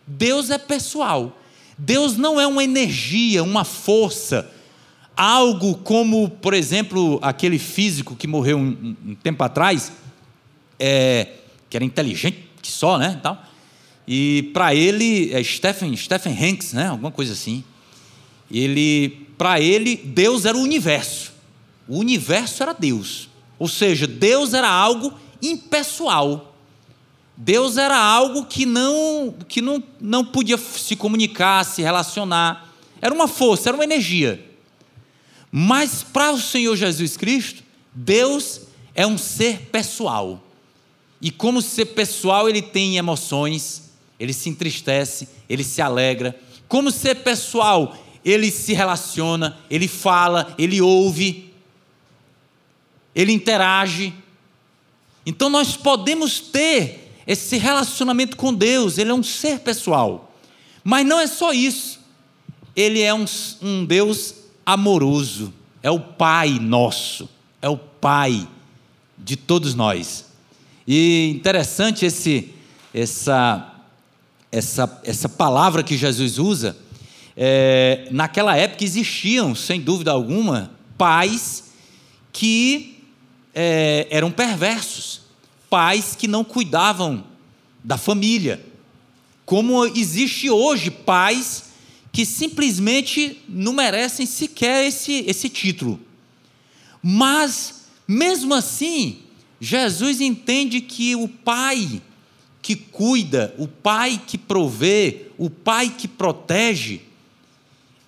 Deus 0.09 0.49
é 0.49 0.57
pessoal. 0.57 1.39
Deus 1.77 2.17
não 2.17 2.41
é 2.41 2.45
uma 2.45 2.63
energia, 2.63 3.43
uma 3.43 3.63
força 3.63 4.51
algo 5.19 5.75
como, 5.75 6.29
por 6.29 6.53
exemplo, 6.53 7.19
aquele 7.21 7.59
físico 7.59 8.15
que 8.15 8.25
morreu 8.25 8.57
um, 8.57 8.95
um 9.05 9.15
tempo 9.15 9.43
atrás, 9.43 9.91
é, 10.79 11.27
que 11.69 11.75
era 11.75 11.83
inteligente 11.83 12.47
que 12.61 12.71
só, 12.71 12.97
né? 12.97 13.19
Tal. 13.21 13.43
E 14.07 14.49
para 14.53 14.73
ele, 14.73 15.33
é 15.33 15.43
Stephen, 15.43 15.95
Stephen 15.97 16.33
Hanks, 16.33 16.71
né? 16.71 16.87
Alguma 16.87 17.11
coisa 17.11 17.33
assim. 17.33 17.65
Ele, 18.49 19.27
para 19.37 19.59
ele, 19.59 19.97
Deus 19.97 20.45
era 20.45 20.57
o 20.57 20.61
universo. 20.61 21.33
O 21.85 21.97
universo 21.97 22.63
era 22.63 22.73
Deus. 22.73 23.29
Ou 23.57 23.67
seja, 23.67 24.07
Deus 24.07 24.53
era 24.53 24.69
algo 24.69 25.13
impessoal. 25.41 26.48
Deus 27.41 27.77
era 27.77 27.97
algo 27.97 28.45
que 28.45 28.65
não 28.65 29.33
que 29.47 29.61
não, 29.61 29.81
não 30.01 30.25
podia 30.25 30.57
se 30.57 30.93
comunicar, 30.97 31.63
se 31.63 31.81
relacionar. 31.81 32.69
Era 33.01 33.13
uma 33.13 33.29
força, 33.29 33.69
era 33.69 33.77
uma 33.77 33.83
energia. 33.85 34.45
Mas 35.49 36.03
para 36.03 36.33
o 36.33 36.37
Senhor 36.37 36.75
Jesus 36.75 37.15
Cristo, 37.15 37.63
Deus 37.95 38.63
é 38.93 39.07
um 39.07 39.17
ser 39.17 39.69
pessoal. 39.71 40.43
E 41.21 41.31
como 41.31 41.61
ser 41.61 41.85
pessoal, 41.85 42.49
ele 42.49 42.61
tem 42.61 42.97
emoções, 42.97 43.89
ele 44.19 44.33
se 44.33 44.49
entristece, 44.49 45.29
ele 45.47 45.63
se 45.63 45.81
alegra. 45.81 46.37
Como 46.67 46.91
ser 46.91 47.15
pessoal, 47.23 47.97
ele 48.23 48.51
se 48.51 48.73
relaciona, 48.73 49.57
ele 49.69 49.87
fala, 49.87 50.53
ele 50.57 50.81
ouve, 50.81 51.53
ele 53.15 53.31
interage. 53.31 54.13
Então 55.25 55.49
nós 55.49 55.77
podemos 55.77 56.41
ter 56.41 56.98
esse 57.29 57.59
relacionamento 57.59 58.35
com 58.35 58.51
Deus, 58.51 58.97
ele 58.97 59.11
é 59.11 59.13
um 59.13 59.21
ser 59.21 59.59
pessoal. 59.59 60.33
Mas 60.83 61.05
não 61.05 61.19
é 61.19 61.27
só 61.27 61.53
isso, 61.53 61.99
ele 62.75 63.01
é 63.01 63.13
um, 63.13 63.23
um 63.61 63.85
Deus 63.85 64.33
amoroso, 64.65 65.53
é 65.83 65.91
o 65.91 65.99
Pai 65.99 66.57
nosso, 66.59 67.29
é 67.61 67.69
o 67.69 67.77
Pai 67.77 68.47
de 69.15 69.35
todos 69.35 69.75
nós. 69.75 70.25
E 70.87 71.29
interessante 71.35 72.03
esse, 72.03 72.51
essa, 72.91 73.75
essa, 74.51 74.99
essa 75.03 75.29
palavra 75.29 75.83
que 75.83 75.95
Jesus 75.95 76.39
usa, 76.39 76.75
é, 77.37 78.07
naquela 78.09 78.57
época 78.57 78.83
existiam, 78.83 79.53
sem 79.53 79.79
dúvida 79.79 80.09
alguma, 80.09 80.71
pais 80.97 81.65
que 82.33 83.03
é, 83.53 84.07
eram 84.09 84.31
perversos, 84.31 85.28
pais 85.69 86.15
que 86.15 86.27
não 86.27 86.43
cuidavam 86.43 87.23
da 87.83 87.97
família, 87.97 88.65
como 89.45 89.85
existe 89.85 90.49
hoje 90.49 90.91
pais 90.91 91.69
que 92.11 92.25
simplesmente 92.25 93.41
não 93.47 93.73
merecem 93.73 94.25
sequer 94.25 94.87
esse, 94.87 95.23
esse 95.27 95.47
título. 95.49 95.99
Mas, 97.01 97.85
mesmo 98.07 98.53
assim, 98.53 99.19
Jesus 99.59 100.19
entende 100.21 100.81
que 100.81 101.15
o 101.15 101.27
pai 101.27 102.01
que 102.61 102.75
cuida, 102.75 103.53
o 103.57 103.67
pai 103.67 104.21
que 104.25 104.37
provê, 104.37 105.27
o 105.37 105.49
pai 105.49 105.93
que 105.97 106.07
protege, 106.07 107.01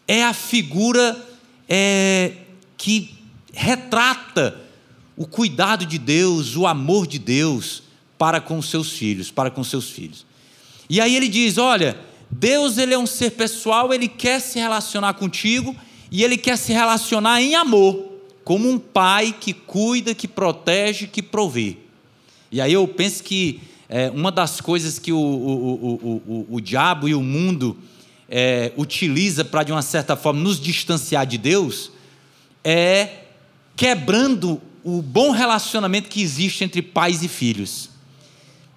é 0.07 0.23
a 0.23 0.33
figura 0.33 1.27
é, 1.69 2.33
que 2.77 3.15
retrata 3.53 4.59
o 5.15 5.25
cuidado 5.25 5.85
de 5.85 5.97
Deus, 5.97 6.55
o 6.55 6.65
amor 6.65 7.05
de 7.07 7.19
Deus 7.19 7.83
para 8.17 8.39
com 8.39 8.61
seus 8.61 8.91
filhos, 8.91 9.31
para 9.31 9.49
com 9.49 9.63
seus 9.63 9.89
filhos. 9.89 10.25
E 10.89 11.01
aí 11.01 11.15
ele 11.15 11.27
diz: 11.27 11.57
olha, 11.57 11.97
Deus 12.29 12.77
ele 12.77 12.93
é 12.93 12.97
um 12.97 13.07
ser 13.07 13.31
pessoal, 13.31 13.93
ele 13.93 14.07
quer 14.07 14.39
se 14.39 14.59
relacionar 14.59 15.13
contigo 15.15 15.75
e 16.11 16.23
ele 16.23 16.37
quer 16.37 16.57
se 16.57 16.71
relacionar 16.71 17.41
em 17.41 17.55
amor, 17.55 18.11
como 18.43 18.69
um 18.69 18.77
pai 18.77 19.35
que 19.39 19.53
cuida, 19.53 20.13
que 20.13 20.27
protege, 20.27 21.07
que 21.07 21.21
provê. 21.21 21.77
E 22.51 22.59
aí 22.59 22.73
eu 22.73 22.87
penso 22.87 23.23
que 23.23 23.61
é, 23.87 24.09
uma 24.09 24.31
das 24.31 24.61
coisas 24.61 24.99
que 24.99 25.11
o, 25.11 25.17
o, 25.17 26.21
o, 26.27 26.47
o, 26.51 26.61
diabo 26.61 27.09
e 27.09 27.13
o 27.15 27.21
mundo 27.21 27.77
é, 28.29 28.71
utiliza 28.77 29.43
para, 29.43 29.63
de 29.63 29.71
uma 29.71 29.81
certa 29.81 30.15
forma, 30.15 30.41
nos 30.41 30.59
distanciar 30.59 31.25
de 31.25 31.37
Deus, 31.37 31.91
é 32.63 33.23
quebrando 33.75 34.61
o 34.83 35.01
bom 35.01 35.31
relacionamento 35.31 36.09
que 36.09 36.21
existe 36.21 36.63
entre 36.63 36.81
pais 36.81 37.23
e 37.23 37.27
filhos. 37.27 37.89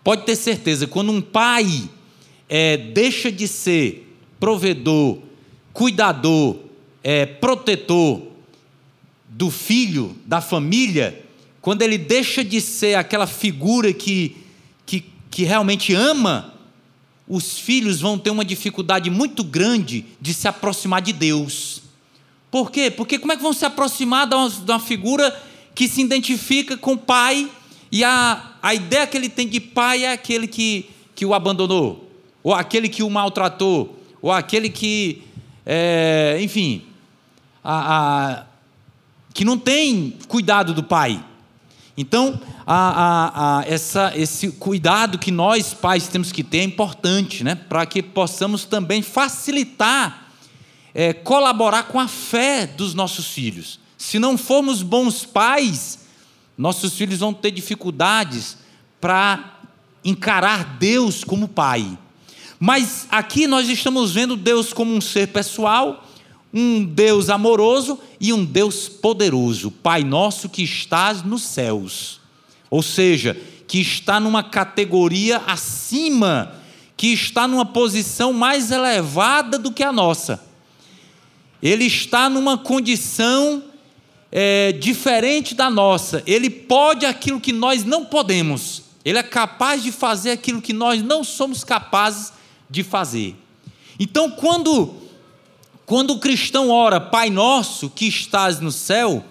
Pode 0.03 0.25
ter 0.25 0.37
certeza, 0.37 0.87
quando 0.87 1.11
um 1.11 1.21
pai 1.21 1.89
é, 2.49 2.77
deixa 2.77 3.33
de 3.33 3.49
ser 3.49 4.15
provedor, 4.39 5.19
cuidador, 5.73 6.57
é, 7.03 7.25
protetor 7.25 8.23
do 9.29 9.51
filho, 9.51 10.17
da 10.27 10.41
família, 10.41 11.25
quando 11.61 11.83
ele 11.83 11.97
deixa 11.97 12.45
de 12.45 12.61
ser 12.61 12.97
aquela 12.97 13.27
figura 13.27 13.93
que, 13.93 14.37
que, 14.85 15.05
que 15.31 15.45
realmente 15.45 15.95
ama 15.95 16.55
os 17.27 17.59
filhos 17.59 18.01
vão 18.01 18.19
ter 18.19 18.31
uma 18.31 18.45
dificuldade 18.45 19.09
muito 19.09 19.43
grande 19.43 20.05
de 20.21 20.35
se 20.35 20.47
aproximar 20.47 21.01
de 21.01 21.13
Deus. 21.13 21.83
Por 22.51 22.71
quê? 22.71 22.91
Porque 22.91 23.19
como 23.19 23.33
é 23.33 23.37
que 23.37 23.43
vão 23.43 23.53
se 23.53 23.65
aproximar 23.65 24.29
de 24.29 24.35
uma, 24.35 24.51
de 24.51 24.71
uma 24.71 24.79
figura 24.79 25.35
que 25.75 25.89
se 25.89 26.01
identifica 26.01 26.77
com 26.77 26.93
o 26.93 26.99
pai 26.99 27.51
e 27.91 28.03
a, 28.03 28.53
a 28.63 28.75
ideia 28.75 29.07
que 29.07 29.17
ele 29.17 29.29
tem 29.29 29.47
de 29.49 29.61
pai 29.61 30.05
é 30.05 30.13
aquele 30.13 30.47
que, 30.47 30.91
que 31.15 31.25
o 31.25 31.33
abandonou, 31.33 32.11
ou 32.43 32.53
aquele 32.53 32.89
que 32.89 33.03
o 33.03 33.11
maltratou, 33.11 34.03
ou 34.21 34.33
aquele 34.33 34.69
que, 34.69 35.23
é, 35.65 36.39
enfim, 36.41 36.83
a, 37.63 38.33
a, 38.33 38.47
que 39.33 39.45
não 39.45 39.57
tem 39.57 40.19
cuidado 40.29 40.75
do 40.75 40.83
pai. 40.83 41.25
Então, 41.97 42.41
a, 42.67 42.75
a, 42.75 43.59
a, 43.61 43.69
essa, 43.69 44.13
esse 44.17 44.51
cuidado 44.51 45.19
que 45.19 45.31
nós 45.31 45.73
pais 45.73 46.09
temos 46.09 46.33
que 46.33 46.43
ter 46.43 46.59
é 46.59 46.65
importante, 46.65 47.45
né? 47.45 47.55
para 47.55 47.87
que 47.87 48.03
possamos 48.03 48.65
também 48.65 49.03
facilitar, 49.03 50.31
é, 50.93 51.13
colaborar 51.13 51.85
com 51.85 52.01
a 52.01 52.09
fé 52.09 52.67
dos 52.67 52.95
nossos 52.95 53.29
filhos. 53.29 53.79
Se 54.05 54.19
não 54.19 54.37
formos 54.37 54.83
bons 54.83 55.25
pais, 55.25 56.01
nossos 56.59 56.93
filhos 56.93 57.21
vão 57.21 57.33
ter 57.33 57.51
dificuldades 57.51 58.59
para 59.01 59.63
encarar 60.05 60.77
Deus 60.77 61.25
como 61.25 61.49
pai. 61.49 61.99
Mas 62.61 63.07
aqui 63.11 63.47
nós 63.47 63.67
estamos 63.67 64.13
vendo 64.13 64.37
Deus 64.37 64.75
como 64.75 64.95
um 64.95 65.01
ser 65.01 65.29
pessoal 65.29 66.07
um 66.53 66.85
Deus 66.85 67.31
amoroso 67.31 67.99
e 68.21 68.31
um 68.33 68.45
Deus 68.45 68.89
poderoso, 68.89 69.71
Pai 69.73 70.05
nosso 70.05 70.51
que 70.51 70.63
estás 70.63 71.23
nos 71.25 71.43
céus. 71.43 72.21
Ou 72.71 72.83
seja, 72.83 73.37
que 73.67 73.81
está 73.81 74.21
numa 74.21 74.43
categoria 74.43 75.39
acima, 75.47 76.55
que 76.95 77.09
está 77.09 77.49
numa 77.49 77.65
posição 77.65 78.35
mais 78.35 78.71
elevada 78.71 79.59
do 79.59 79.73
que 79.73 79.83
a 79.83 79.91
nossa. 79.91 80.45
Ele 81.61 81.87
está 81.87 82.29
numa 82.29 82.57
condição 82.57 83.65
é, 84.37 84.73
diferente 84.73 85.55
da 85.55 85.71
nossa. 85.71 86.21
Ele 86.27 86.51
pode 86.51 87.07
aquilo 87.07 87.41
que 87.41 87.53
nós 87.53 87.85
não 87.85 88.05
podemos. 88.05 88.83
Ele 89.05 89.17
é 89.17 89.23
capaz 89.23 89.81
de 89.85 89.93
fazer 89.93 90.33
aquilo 90.33 90.61
que 90.61 90.73
nós 90.73 91.01
não 91.01 91.23
somos 91.23 91.63
capazes 91.63 92.33
de 92.69 92.83
fazer. 92.83 93.37
Então, 93.99 94.29
quando 94.33 95.03
quando 95.87 96.15
o 96.15 96.19
cristão 96.19 96.71
ora, 96.71 96.99
Pai 96.99 97.29
nosso 97.29 97.91
que 97.91 98.07
estás 98.07 98.59
no 98.59 98.73
céu, 98.73 99.23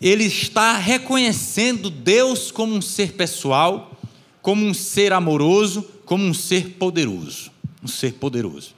ele 0.00 0.24
está 0.24 0.78
reconhecendo 0.78 1.90
Deus 1.90 2.50
como 2.50 2.74
um 2.74 2.80
ser 2.80 3.12
pessoal, 3.12 3.92
como 4.40 4.64
um 4.64 4.72
ser 4.72 5.12
amoroso, 5.12 5.86
como 6.06 6.24
um 6.24 6.32
ser 6.32 6.70
poderoso. 6.70 7.52
Um 7.82 7.86
ser 7.86 8.14
poderoso. 8.14 8.74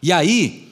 E 0.00 0.12
aí, 0.12 0.68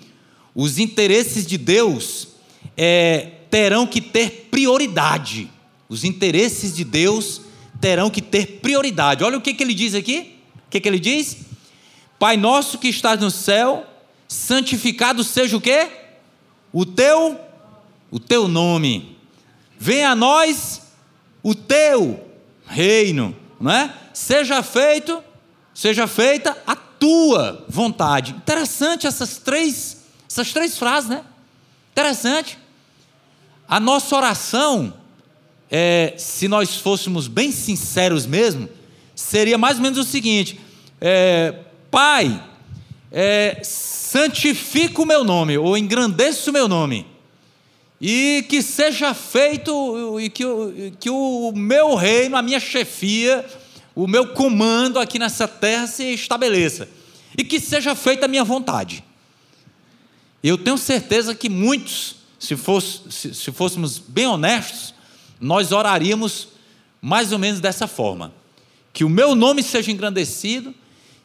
os 0.55 0.79
interesses 0.79 1.45
de 1.45 1.59
Deus 1.59 2.29
é, 2.77 3.33
terão 3.57 3.87
que 3.87 4.03
ter 4.03 4.49
prioridade. 4.51 5.51
Os 5.89 6.05
interesses 6.05 6.77
de 6.77 6.85
Deus 6.85 7.41
terão 7.81 8.11
que 8.11 8.21
ter 8.21 8.61
prioridade. 8.61 9.25
Olha 9.25 9.39
o 9.39 9.41
que, 9.41 9.55
que 9.55 9.63
ele 9.63 9.73
diz 9.73 9.95
aqui. 9.95 10.39
O 10.67 10.69
que, 10.69 10.79
que 10.79 10.87
ele 10.87 10.99
diz? 10.99 11.39
Pai 12.19 12.37
nosso 12.37 12.77
que 12.77 12.87
estás 12.87 13.19
no 13.19 13.31
céu, 13.31 13.87
santificado 14.29 15.25
seja 15.25 15.57
o 15.57 15.61
quê? 15.63 15.89
O 16.71 16.85
teu, 16.85 17.41
o 18.11 18.21
teu 18.21 18.47
nome. 18.47 19.17
Venha 19.79 20.11
a 20.11 20.15
nós 20.15 20.83
o 21.43 21.55
teu 21.55 22.29
reino, 22.67 23.35
não 23.59 23.73
é? 23.73 23.91
Seja 24.13 24.63
feito, 24.63 25.25
seja 25.73 26.07
feita 26.07 26.63
a 26.67 26.77
tua 26.77 27.65
vontade. 27.71 28.33
Interessante 28.33 29.07
essas 29.07 29.39
três, 29.39 30.05
essas 30.31 30.53
três 30.53 30.77
frases, 30.77 31.09
né? 31.09 31.25
Interessante. 31.93 32.66
A 33.69 33.81
nossa 33.81 34.15
oração, 34.17 34.95
é, 35.71 36.15
se 36.17 36.47
nós 36.47 36.77
fôssemos 36.77 37.27
bem 37.27 37.51
sinceros 37.51 38.25
mesmo, 38.25 38.69
seria 39.15 39.59
mais 39.59 39.77
ou 39.77 39.83
menos 39.83 39.99
o 39.99 40.05
seguinte: 40.05 40.61
é, 41.01 41.55
Pai, 41.91 42.43
é, 43.11 43.61
santifica 43.63 45.03
o 45.03 45.07
meu 45.07 45.25
nome, 45.25 45.59
ou 45.59 45.77
engrandeça 45.77 46.51
o 46.51 46.53
meu 46.53 46.69
nome, 46.69 47.07
e 48.01 48.45
que 48.49 48.63
seja 48.63 49.15
feito, 49.15 50.21
e 50.21 50.31
que, 50.31 50.45
que 51.01 51.11
o 51.11 51.53
meu 51.55 51.95
reino, 51.95 52.37
a 52.37 52.43
minha 52.43 52.61
chefia, 52.61 53.45
o 53.95 54.07
meu 54.07 54.29
comando 54.29 54.99
aqui 54.99 55.19
nessa 55.19 55.49
terra 55.49 55.87
se 55.87 56.05
estabeleça, 56.15 56.89
e 57.37 57.43
que 57.43 57.59
seja 57.59 57.95
feita 57.95 58.27
a 58.27 58.29
minha 58.29 58.45
vontade. 58.45 59.03
Eu 60.43 60.57
tenho 60.57 60.79
certeza 60.79 61.35
que 61.35 61.49
muitos, 61.49 62.17
se, 62.39 62.57
fosse, 62.57 63.01
se, 63.11 63.35
se 63.35 63.53
fôssemos 63.53 63.99
bem 63.99 64.27
honestos, 64.27 64.95
nós 65.41 65.73
oraríamos 65.73 66.49
mais 67.01 67.33
ou 67.33 67.39
menos 67.39 67.61
dessa 67.61 67.87
forma: 67.87 68.33
que 68.93 69.05
o 69.05 69.09
meu 69.09 69.35
nome 69.35 69.63
seja 69.63 69.91
engrandecido, 69.91 70.75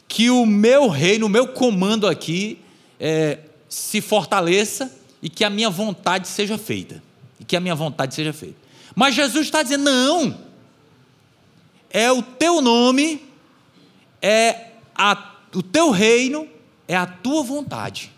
que 0.08 0.30
o 0.30 0.46
meu 0.46 0.88
reino, 0.88 1.26
o 1.26 1.30
meu 1.30 1.48
comando 1.48 2.08
aqui 2.08 2.60
é, 3.00 3.40
se 3.70 4.02
fortaleça 4.02 4.94
e 5.22 5.30
que 5.30 5.44
a 5.44 5.50
minha 5.50 5.70
vontade 5.70 6.28
seja 6.28 6.58
feita. 6.58 7.02
E 7.40 7.46
que 7.46 7.56
a 7.56 7.60
minha 7.60 7.76
vontade 7.76 8.14
seja 8.14 8.34
feita. 8.34 8.58
Mas 8.96 9.16
Jesus 9.16 9.48
está 9.48 9.64
dizendo: 9.64 9.86
não, 9.86 10.38
é 11.90 12.12
o 12.12 12.22
teu 12.22 12.62
nome, 12.62 13.24
é 14.22 14.72
a, 14.96 15.36
o 15.54 15.64
teu 15.64 15.92
reino, 15.92 16.48
é 16.88 16.96
a 16.96 17.06
tua 17.06 17.44
vontade. 17.44 18.12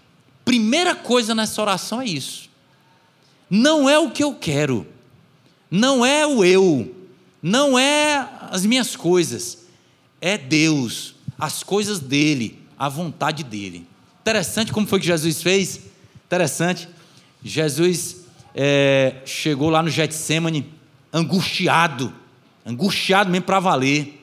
Primeira 0.43 0.95
coisa 0.95 1.33
nessa 1.33 1.61
oração 1.61 2.01
é 2.01 2.05
isso. 2.05 2.49
Não 3.55 3.87
é 3.87 3.99
o 3.99 4.09
que 4.09 4.23
eu 4.23 4.33
quero, 4.33 4.83
não 5.69 6.03
é 6.03 6.25
o 6.25 6.43
eu, 6.43 6.91
não 7.39 7.77
é 7.77 8.27
as 8.49 8.65
minhas 8.65 8.95
coisas, 8.95 9.67
é 10.19 10.39
Deus, 10.39 11.13
as 11.37 11.61
coisas 11.61 11.99
dele, 11.99 12.57
a 12.79 12.89
vontade 12.89 13.43
dele. 13.43 13.85
Interessante 14.21 14.73
como 14.73 14.87
foi 14.87 14.99
que 14.99 15.05
Jesus 15.05 15.43
fez. 15.43 15.81
Interessante. 16.25 16.89
Jesus 17.43 18.25
é, 18.55 19.17
chegou 19.23 19.69
lá 19.69 19.83
no 19.83 19.89
Getsemane 19.91 20.73
angustiado, 21.13 22.11
angustiado 22.65 23.29
mesmo 23.29 23.45
para 23.45 23.59
valer. 23.59 24.19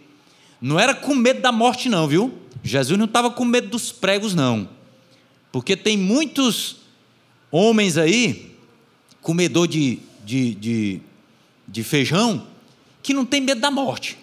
Não 0.61 0.77
era 0.77 0.93
com 0.93 1.15
medo 1.15 1.41
da 1.41 1.53
morte, 1.53 1.89
não, 1.89 2.09
viu? 2.09 2.37
Jesus 2.65 2.99
não 2.99 3.07
estava 3.07 3.31
com 3.31 3.45
medo 3.45 3.69
dos 3.69 3.93
pregos, 3.93 4.35
não. 4.35 4.69
Porque 5.53 5.77
tem 5.77 5.97
muitos 5.97 6.79
homens 7.53 7.97
aí, 7.97 8.50
comedor 9.21 9.69
de, 9.69 9.99
de, 10.25 10.55
de, 10.55 11.01
de 11.67 11.83
feijão, 11.85 12.47
que 13.03 13.15
não 13.15 13.25
tem 13.25 13.41
medo 13.41 13.61
da 13.61 13.71
morte. 13.71 14.19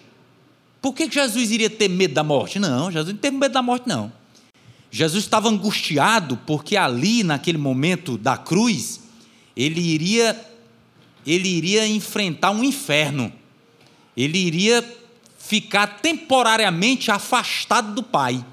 Por 0.80 0.94
que 0.94 1.10
Jesus 1.10 1.50
iria 1.50 1.70
ter 1.70 1.88
medo 1.88 2.14
da 2.14 2.22
morte? 2.22 2.58
Não, 2.58 2.90
Jesus 2.90 3.12
não 3.12 3.20
teve 3.20 3.36
medo 3.36 3.52
da 3.52 3.62
morte, 3.62 3.88
não. 3.88 4.12
Jesus 4.90 5.24
estava 5.24 5.48
angustiado 5.48 6.38
porque 6.46 6.76
ali, 6.76 7.22
naquele 7.22 7.58
momento 7.58 8.16
da 8.16 8.36
cruz, 8.36 9.00
ele 9.56 9.80
iria, 9.80 10.40
ele 11.26 11.48
iria 11.48 11.86
enfrentar 11.86 12.52
um 12.52 12.64
inferno. 12.64 13.32
Ele 14.16 14.38
iria 14.38 14.84
ficar 15.38 16.00
temporariamente 16.00 17.10
afastado 17.10 17.94
do 17.94 18.02
Pai, 18.02 18.44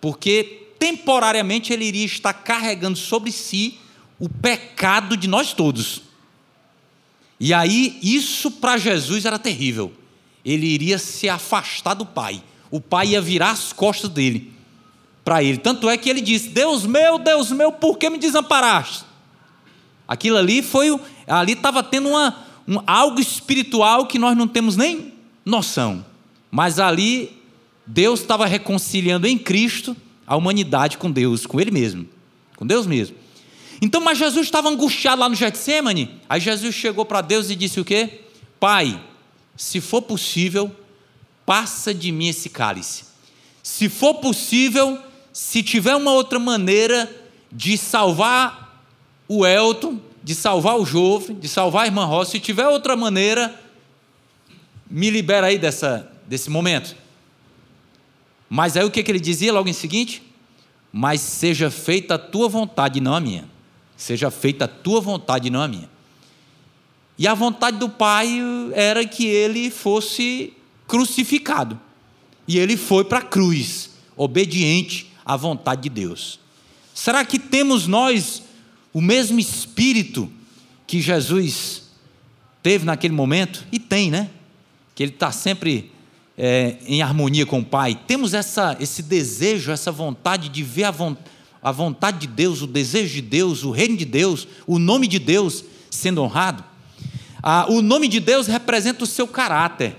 porque 0.00 0.66
temporariamente 0.78 1.72
ele 1.72 1.84
iria 1.84 2.06
estar 2.06 2.32
carregando 2.32 2.98
sobre 2.98 3.32
si 3.32 3.78
o 4.18 4.28
pecado 4.28 5.16
de 5.16 5.28
nós 5.28 5.52
todos. 5.52 6.02
E 7.40 7.54
aí, 7.54 7.98
isso 8.02 8.50
para 8.50 8.76
Jesus 8.76 9.24
era 9.24 9.38
terrível. 9.38 9.92
Ele 10.44 10.66
iria 10.66 10.98
se 10.98 11.28
afastar 11.28 11.94
do 11.94 12.04
Pai. 12.04 12.42
O 12.70 12.80
Pai 12.80 13.08
ia 13.08 13.20
virar 13.20 13.50
as 13.50 13.72
costas 13.72 14.10
dele 14.10 14.52
para 15.24 15.42
ele. 15.42 15.58
Tanto 15.58 15.88
é 15.88 15.96
que 15.96 16.08
ele 16.08 16.20
disse: 16.20 16.48
Deus 16.48 16.86
meu, 16.86 17.18
Deus 17.18 17.50
meu, 17.52 17.70
por 17.70 17.98
que 17.98 18.08
me 18.08 18.18
desamparaste? 18.18 19.04
Aquilo 20.06 20.38
ali 20.38 20.62
foi, 20.62 20.98
ali 21.26 21.52
estava 21.52 21.82
tendo 21.82 22.08
uma, 22.08 22.34
um, 22.66 22.78
algo 22.86 23.20
espiritual 23.20 24.06
que 24.06 24.18
nós 24.18 24.34
não 24.34 24.48
temos 24.48 24.74
nem 24.74 25.12
noção. 25.44 26.04
Mas 26.50 26.78
ali 26.78 27.30
Deus 27.86 28.20
estava 28.20 28.46
reconciliando 28.46 29.26
em 29.26 29.36
Cristo 29.36 29.94
a 30.26 30.34
humanidade 30.34 30.96
com 30.96 31.10
Deus, 31.10 31.44
com 31.46 31.60
Ele 31.60 31.70
mesmo, 31.70 32.08
com 32.56 32.66
Deus 32.66 32.86
mesmo. 32.86 33.16
Então, 33.80 34.00
mas 34.00 34.18
Jesus 34.18 34.46
estava 34.46 34.68
angustiado 34.68 35.20
lá 35.20 35.28
no 35.28 35.34
Getsemane. 35.34 36.20
Aí 36.28 36.40
Jesus 36.40 36.74
chegou 36.74 37.04
para 37.04 37.20
Deus 37.20 37.50
e 37.50 37.56
disse 37.56 37.80
o 37.80 37.84
quê? 37.84 38.22
Pai, 38.58 39.00
se 39.56 39.80
for 39.80 40.02
possível, 40.02 40.74
passa 41.46 41.94
de 41.94 42.10
mim 42.10 42.28
esse 42.28 42.48
cálice. 42.48 43.04
Se 43.62 43.88
for 43.88 44.14
possível, 44.14 44.98
se 45.32 45.62
tiver 45.62 45.94
uma 45.94 46.12
outra 46.12 46.38
maneira 46.38 47.10
de 47.50 47.78
salvar 47.78 48.84
o 49.28 49.46
Elton, 49.46 50.00
de 50.22 50.34
salvar 50.34 50.76
o 50.78 50.84
Jofre, 50.84 51.34
de 51.34 51.48
salvar 51.48 51.84
a 51.84 51.86
irmã 51.86 52.04
Rosa, 52.04 52.32
se 52.32 52.40
tiver 52.40 52.66
outra 52.66 52.96
maneira, 52.96 53.58
me 54.90 55.10
libera 55.10 55.46
aí 55.46 55.58
dessa, 55.58 56.10
desse 56.26 56.50
momento. 56.50 56.96
Mas 58.48 58.76
aí 58.76 58.84
o 58.84 58.90
que, 58.90 59.02
que 59.02 59.10
ele 59.10 59.20
dizia 59.20 59.52
logo 59.52 59.68
em 59.68 59.72
seguinte? 59.74 60.22
Mas 60.92 61.20
seja 61.20 61.70
feita 61.70 62.14
a 62.14 62.18
tua 62.18 62.48
vontade, 62.48 63.00
não 63.00 63.14
a 63.14 63.20
minha. 63.20 63.48
Seja 63.98 64.30
feita 64.30 64.66
a 64.66 64.68
tua 64.68 65.00
vontade, 65.00 65.50
não 65.50 65.60
a 65.60 65.66
minha. 65.66 65.90
E 67.18 67.26
a 67.26 67.34
vontade 67.34 67.78
do 67.78 67.88
Pai 67.88 68.40
era 68.72 69.04
que 69.04 69.26
ele 69.26 69.72
fosse 69.72 70.52
crucificado. 70.86 71.78
E 72.46 72.56
ele 72.58 72.76
foi 72.76 73.04
para 73.04 73.18
a 73.18 73.22
cruz, 73.22 73.90
obediente 74.16 75.10
à 75.26 75.36
vontade 75.36 75.82
de 75.82 75.88
Deus. 75.88 76.38
Será 76.94 77.24
que 77.24 77.40
temos 77.40 77.88
nós 77.88 78.44
o 78.92 79.00
mesmo 79.00 79.40
espírito 79.40 80.30
que 80.86 81.00
Jesus 81.00 81.90
teve 82.62 82.84
naquele 82.84 83.14
momento? 83.14 83.66
E 83.72 83.80
tem, 83.80 84.12
né? 84.12 84.30
Que 84.94 85.02
ele 85.02 85.12
está 85.12 85.32
sempre 85.32 85.90
é, 86.36 86.76
em 86.86 87.02
harmonia 87.02 87.44
com 87.44 87.58
o 87.58 87.64
Pai. 87.64 87.98
Temos 88.06 88.32
essa, 88.32 88.76
esse 88.78 89.02
desejo, 89.02 89.72
essa 89.72 89.90
vontade 89.90 90.48
de 90.48 90.62
ver 90.62 90.84
a 90.84 90.92
vontade 90.92 91.37
a 91.62 91.72
vontade 91.72 92.20
de 92.20 92.26
Deus, 92.26 92.62
o 92.62 92.66
desejo 92.66 93.14
de 93.14 93.22
Deus, 93.22 93.64
o 93.64 93.70
reino 93.70 93.96
de 93.96 94.04
Deus, 94.04 94.46
o 94.66 94.78
nome 94.78 95.06
de 95.06 95.18
Deus 95.18 95.64
sendo 95.90 96.22
honrado. 96.22 96.64
Ah, 97.42 97.66
o 97.68 97.82
nome 97.82 98.08
de 98.08 98.20
Deus 98.20 98.46
representa 98.46 99.04
o 99.04 99.06
seu 99.06 99.26
caráter. 99.26 99.96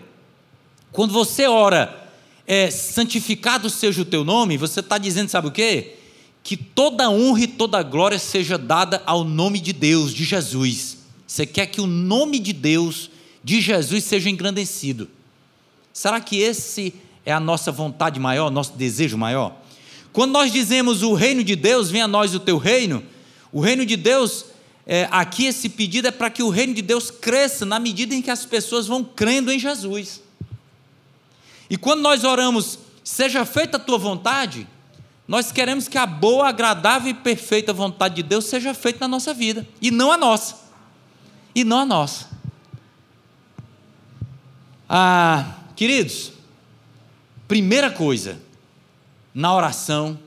Quando 0.92 1.14
você 1.14 1.48
ora, 1.48 2.10
é, 2.48 2.72
santificado 2.72 3.70
seja 3.70 4.02
o 4.02 4.06
teu 4.06 4.24
nome, 4.24 4.58
você 4.58 4.80
está 4.80 4.98
dizendo, 4.98 5.30
sabe 5.30 5.48
o 5.48 5.52
quê? 5.52 5.96
Que 6.44 6.58
toda 6.58 7.10
honra 7.10 7.42
e 7.42 7.48
toda 7.48 7.84
glória 7.84 8.18
seja 8.18 8.58
dada 8.58 9.04
ao 9.06 9.24
nome 9.24 9.60
de 9.60 9.72
Deus, 9.72 10.14
de 10.14 10.24
Jesus. 10.24 10.98
Você 11.28 11.46
quer 11.46 11.68
que 11.68 11.80
o 11.80 11.86
nome 11.86 12.40
de 12.40 12.54
Deus, 12.54 13.12
de 13.44 13.62
Jesus, 13.62 14.04
seja 14.04 14.30
engrandecido. 14.30 15.08
Será 15.94 16.20
que 16.20 16.38
esse 16.38 16.94
é 17.26 17.32
a 17.32 17.40
nossa 17.40 17.72
vontade 17.72 18.20
maior, 18.20 18.50
nosso 18.50 18.74
desejo 18.74 19.18
maior? 19.18 19.59
Quando 20.12 20.32
nós 20.32 20.52
dizemos 20.52 21.04
o 21.04 21.14
reino 21.14 21.44
de 21.44 21.56
Deus, 21.56 21.90
venha 21.90 22.06
a 22.06 22.08
nós 22.08 22.34
o 22.34 22.40
teu 22.40 22.58
reino, 22.58 23.04
o 23.52 23.60
reino 23.60 23.86
de 23.86 23.96
Deus, 23.96 24.46
é, 24.86 25.08
aqui 25.12 25.46
esse 25.46 25.70
pedido 25.70 26.08
é 26.08 26.12
para 26.12 26.30
que 26.30 26.42
o 26.42 26.50
reino 26.50 26.74
de 26.74 26.82
Deus 26.82 27.12
cresça 27.12 27.66
na 27.66 27.80
medida 27.80 28.16
em 28.16 28.22
que 28.22 28.32
as 28.32 28.46
pessoas 28.46 28.88
vão 28.88 29.04
crendo 29.04 29.52
em 29.52 29.60
Jesus. 29.60 30.22
E 31.70 31.78
quando 31.78 32.02
nós 32.02 32.24
oramos, 32.24 32.80
seja 33.04 33.46
feita 33.46 33.78
a 33.78 33.80
tua 33.80 33.98
vontade, 33.98 34.68
nós 35.28 35.52
queremos 35.52 35.88
que 35.88 35.98
a 35.98 36.08
boa, 36.08 36.50
agradável 36.50 37.12
e 37.12 37.14
perfeita 37.14 37.72
vontade 37.72 38.16
de 38.16 38.24
Deus 38.24 38.46
seja 38.46 38.74
feita 38.74 39.00
na 39.02 39.08
nossa 39.08 39.32
vida, 39.32 39.68
e 39.80 39.92
não 39.92 40.12
a 40.12 40.18
nossa. 40.18 40.56
E 41.54 41.64
não 41.64 41.80
a 41.80 41.86
nossa. 41.86 42.28
Ah, 44.90 45.54
queridos, 45.76 46.32
primeira 47.48 47.92
coisa, 47.92 48.42
na 49.34 49.54
oração 49.54 50.20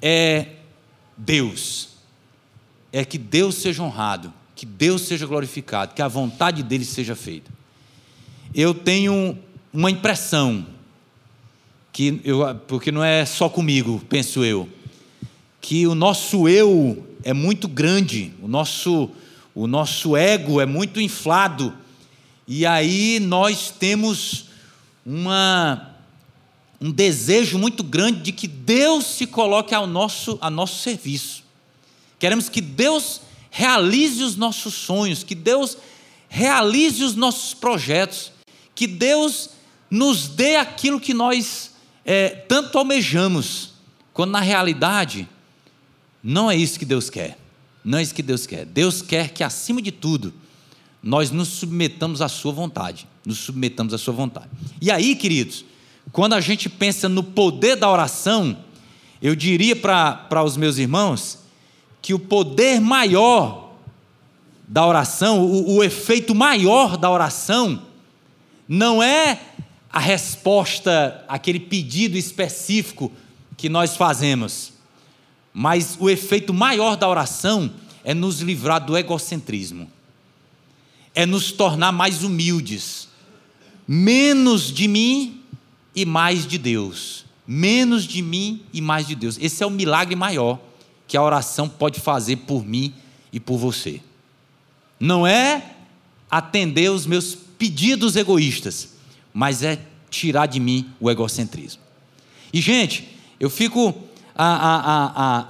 é 0.00 0.48
Deus. 1.16 1.88
É 2.92 3.04
que 3.04 3.18
Deus 3.18 3.56
seja 3.56 3.82
honrado, 3.82 4.32
que 4.54 4.64
Deus 4.64 5.02
seja 5.02 5.26
glorificado, 5.26 5.94
que 5.94 6.02
a 6.02 6.08
vontade 6.08 6.62
dele 6.62 6.84
seja 6.84 7.14
feita. 7.14 7.50
Eu 8.54 8.72
tenho 8.72 9.38
uma 9.72 9.90
impressão 9.90 10.66
que 11.92 12.20
eu, 12.24 12.54
porque 12.66 12.92
não 12.92 13.02
é 13.02 13.24
só 13.24 13.48
comigo, 13.48 14.02
penso 14.08 14.44
eu, 14.44 14.68
que 15.60 15.86
o 15.86 15.94
nosso 15.94 16.48
eu 16.48 17.06
é 17.24 17.32
muito 17.32 17.66
grande, 17.66 18.32
o 18.40 18.48
nosso 18.48 19.10
o 19.56 19.66
nosso 19.66 20.14
ego 20.14 20.60
é 20.60 20.66
muito 20.66 21.00
inflado. 21.00 21.72
E 22.46 22.66
aí 22.66 23.18
nós 23.18 23.70
temos 23.70 24.50
uma 25.04 25.95
um 26.80 26.90
desejo 26.90 27.58
muito 27.58 27.82
grande 27.82 28.20
de 28.20 28.32
que 28.32 28.46
Deus 28.46 29.04
se 29.04 29.26
coloque 29.26 29.74
ao 29.74 29.86
nosso, 29.86 30.38
a 30.40 30.50
nosso 30.50 30.82
serviço. 30.82 31.44
Queremos 32.18 32.48
que 32.48 32.60
Deus 32.60 33.20
realize 33.50 34.22
os 34.22 34.36
nossos 34.36 34.74
sonhos, 34.74 35.22
que 35.22 35.34
Deus 35.34 35.78
realize 36.28 37.02
os 37.02 37.14
nossos 37.14 37.54
projetos, 37.54 38.32
que 38.74 38.86
Deus 38.86 39.50
nos 39.90 40.28
dê 40.28 40.56
aquilo 40.56 41.00
que 41.00 41.14
nós 41.14 41.72
é, 42.04 42.28
tanto 42.28 42.78
almejamos, 42.78 43.70
quando 44.12 44.32
na 44.32 44.40
realidade 44.40 45.28
não 46.22 46.50
é 46.50 46.56
isso 46.56 46.78
que 46.78 46.84
Deus 46.84 47.08
quer. 47.08 47.38
Não 47.84 47.98
é 47.98 48.02
isso 48.02 48.12
que 48.12 48.22
Deus 48.22 48.46
quer. 48.46 48.66
Deus 48.66 49.00
quer 49.00 49.30
que, 49.30 49.44
acima 49.44 49.80
de 49.80 49.92
tudo, 49.92 50.34
nós 51.00 51.30
nos 51.30 51.46
submetamos 51.48 52.20
à 52.20 52.28
Sua 52.28 52.50
vontade. 52.50 53.06
Nos 53.24 53.38
submetamos 53.38 53.94
à 53.94 53.98
Sua 53.98 54.12
vontade. 54.12 54.48
E 54.80 54.90
aí, 54.90 55.14
queridos, 55.14 55.64
quando 56.12 56.34
a 56.34 56.40
gente 56.40 56.68
pensa 56.68 57.08
no 57.08 57.22
poder 57.22 57.76
da 57.76 57.90
oração, 57.90 58.56
eu 59.20 59.34
diria 59.34 59.74
para 59.76 60.42
os 60.42 60.56
meus 60.56 60.78
irmãos 60.78 61.38
que 62.00 62.14
o 62.14 62.18
poder 62.18 62.80
maior 62.80 63.74
da 64.68 64.86
oração, 64.86 65.40
o, 65.40 65.76
o 65.76 65.84
efeito 65.84 66.34
maior 66.34 66.96
da 66.96 67.10
oração, 67.10 67.82
não 68.68 69.02
é 69.02 69.40
a 69.90 69.98
resposta, 69.98 71.24
aquele 71.28 71.60
pedido 71.60 72.18
específico 72.18 73.12
que 73.56 73.68
nós 73.68 73.96
fazemos, 73.96 74.72
mas 75.52 75.96
o 75.98 76.10
efeito 76.10 76.52
maior 76.52 76.96
da 76.96 77.08
oração 77.08 77.72
é 78.04 78.12
nos 78.12 78.40
livrar 78.40 78.84
do 78.84 78.96
egocentrismo, 78.96 79.90
é 81.14 81.24
nos 81.24 81.50
tornar 81.50 81.92
mais 81.92 82.22
humildes, 82.22 83.08
menos 83.88 84.72
de 84.72 84.86
mim 84.86 85.42
e 85.96 86.04
mais 86.04 86.46
de 86.46 86.58
Deus. 86.58 87.24
Menos 87.46 88.04
de 88.04 88.20
mim 88.20 88.62
e 88.72 88.82
mais 88.82 89.06
de 89.06 89.14
Deus. 89.14 89.38
Esse 89.40 89.62
é 89.62 89.66
o 89.66 89.70
milagre 89.70 90.14
maior 90.14 90.60
que 91.08 91.16
a 91.16 91.22
oração 91.22 91.68
pode 91.68 92.00
fazer 92.00 92.36
por 92.36 92.66
mim 92.66 92.92
e 93.32 93.40
por 93.40 93.56
você. 93.56 94.02
Não 95.00 95.26
é 95.26 95.72
atender 96.30 96.90
os 96.90 97.06
meus 97.06 97.34
pedidos 97.34 98.16
egoístas, 98.16 98.90
mas 99.32 99.62
é 99.62 99.78
tirar 100.10 100.46
de 100.46 100.60
mim 100.60 100.90
o 101.00 101.10
egocentrismo. 101.10 101.80
E, 102.52 102.60
gente, 102.60 103.16
eu 103.40 103.48
fico. 103.48 103.94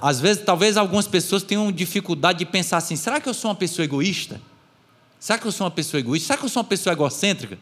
às 0.01 0.19
vezes, 0.21 0.43
talvez 0.45 0.77
algumas 0.77 1.07
pessoas 1.07 1.43
tenham 1.43 1.71
dificuldade 1.71 2.39
de 2.39 2.45
pensar 2.45 2.77
assim: 2.77 2.95
será 2.95 3.19
que 3.19 3.27
eu 3.27 3.33
sou 3.33 3.49
uma 3.49 3.55
pessoa 3.55 3.83
egoísta? 3.83 4.39
Será 5.19 5.39
que 5.39 5.47
eu 5.47 5.51
sou 5.51 5.65
uma 5.65 5.71
pessoa 5.71 5.99
egoísta? 5.99 6.27
Será 6.27 6.37
que 6.37 6.45
eu 6.45 6.49
sou 6.49 6.61
uma 6.61 6.69
pessoa 6.69 6.93
egocêntrica? 6.93 7.57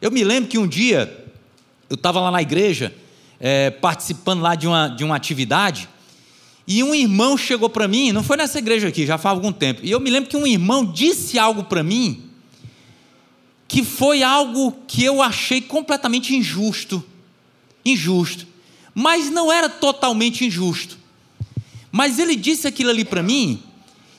Eu 0.00 0.10
me 0.10 0.24
lembro 0.24 0.48
que 0.48 0.58
um 0.58 0.66
dia 0.66 1.25
eu 1.88 1.94
estava 1.94 2.20
lá 2.20 2.30
na 2.30 2.42
igreja, 2.42 2.94
é, 3.38 3.70
participando 3.70 4.40
lá 4.40 4.54
de 4.54 4.66
uma, 4.66 4.88
de 4.88 5.04
uma 5.04 5.16
atividade, 5.16 5.88
E 6.66 6.82
um 6.82 6.94
irmão 6.94 7.38
chegou 7.38 7.70
para 7.70 7.86
mim, 7.86 8.10
não 8.10 8.24
foi 8.24 8.36
nessa 8.36 8.58
igreja 8.58 8.88
aqui, 8.88 9.06
já 9.06 9.16
faz 9.16 9.36
algum 9.36 9.52
tempo. 9.52 9.80
E 9.84 9.90
eu 9.90 10.00
me 10.00 10.10
lembro 10.10 10.28
que 10.28 10.36
um 10.36 10.46
irmão 10.46 10.84
disse 10.84 11.38
algo 11.38 11.62
para 11.64 11.82
mim 11.82 12.24
que 13.68 13.84
foi 13.84 14.22
algo 14.22 14.74
que 14.86 15.04
eu 15.04 15.22
achei 15.22 15.60
completamente 15.60 16.34
injusto. 16.34 17.04
Injusto. 17.84 18.46
Mas 18.94 19.30
não 19.30 19.52
era 19.52 19.68
totalmente 19.68 20.44
injusto. 20.44 20.98
Mas 21.92 22.18
ele 22.18 22.34
disse 22.34 22.66
aquilo 22.66 22.90
ali 22.90 23.04
para 23.04 23.22
mim, 23.22 23.62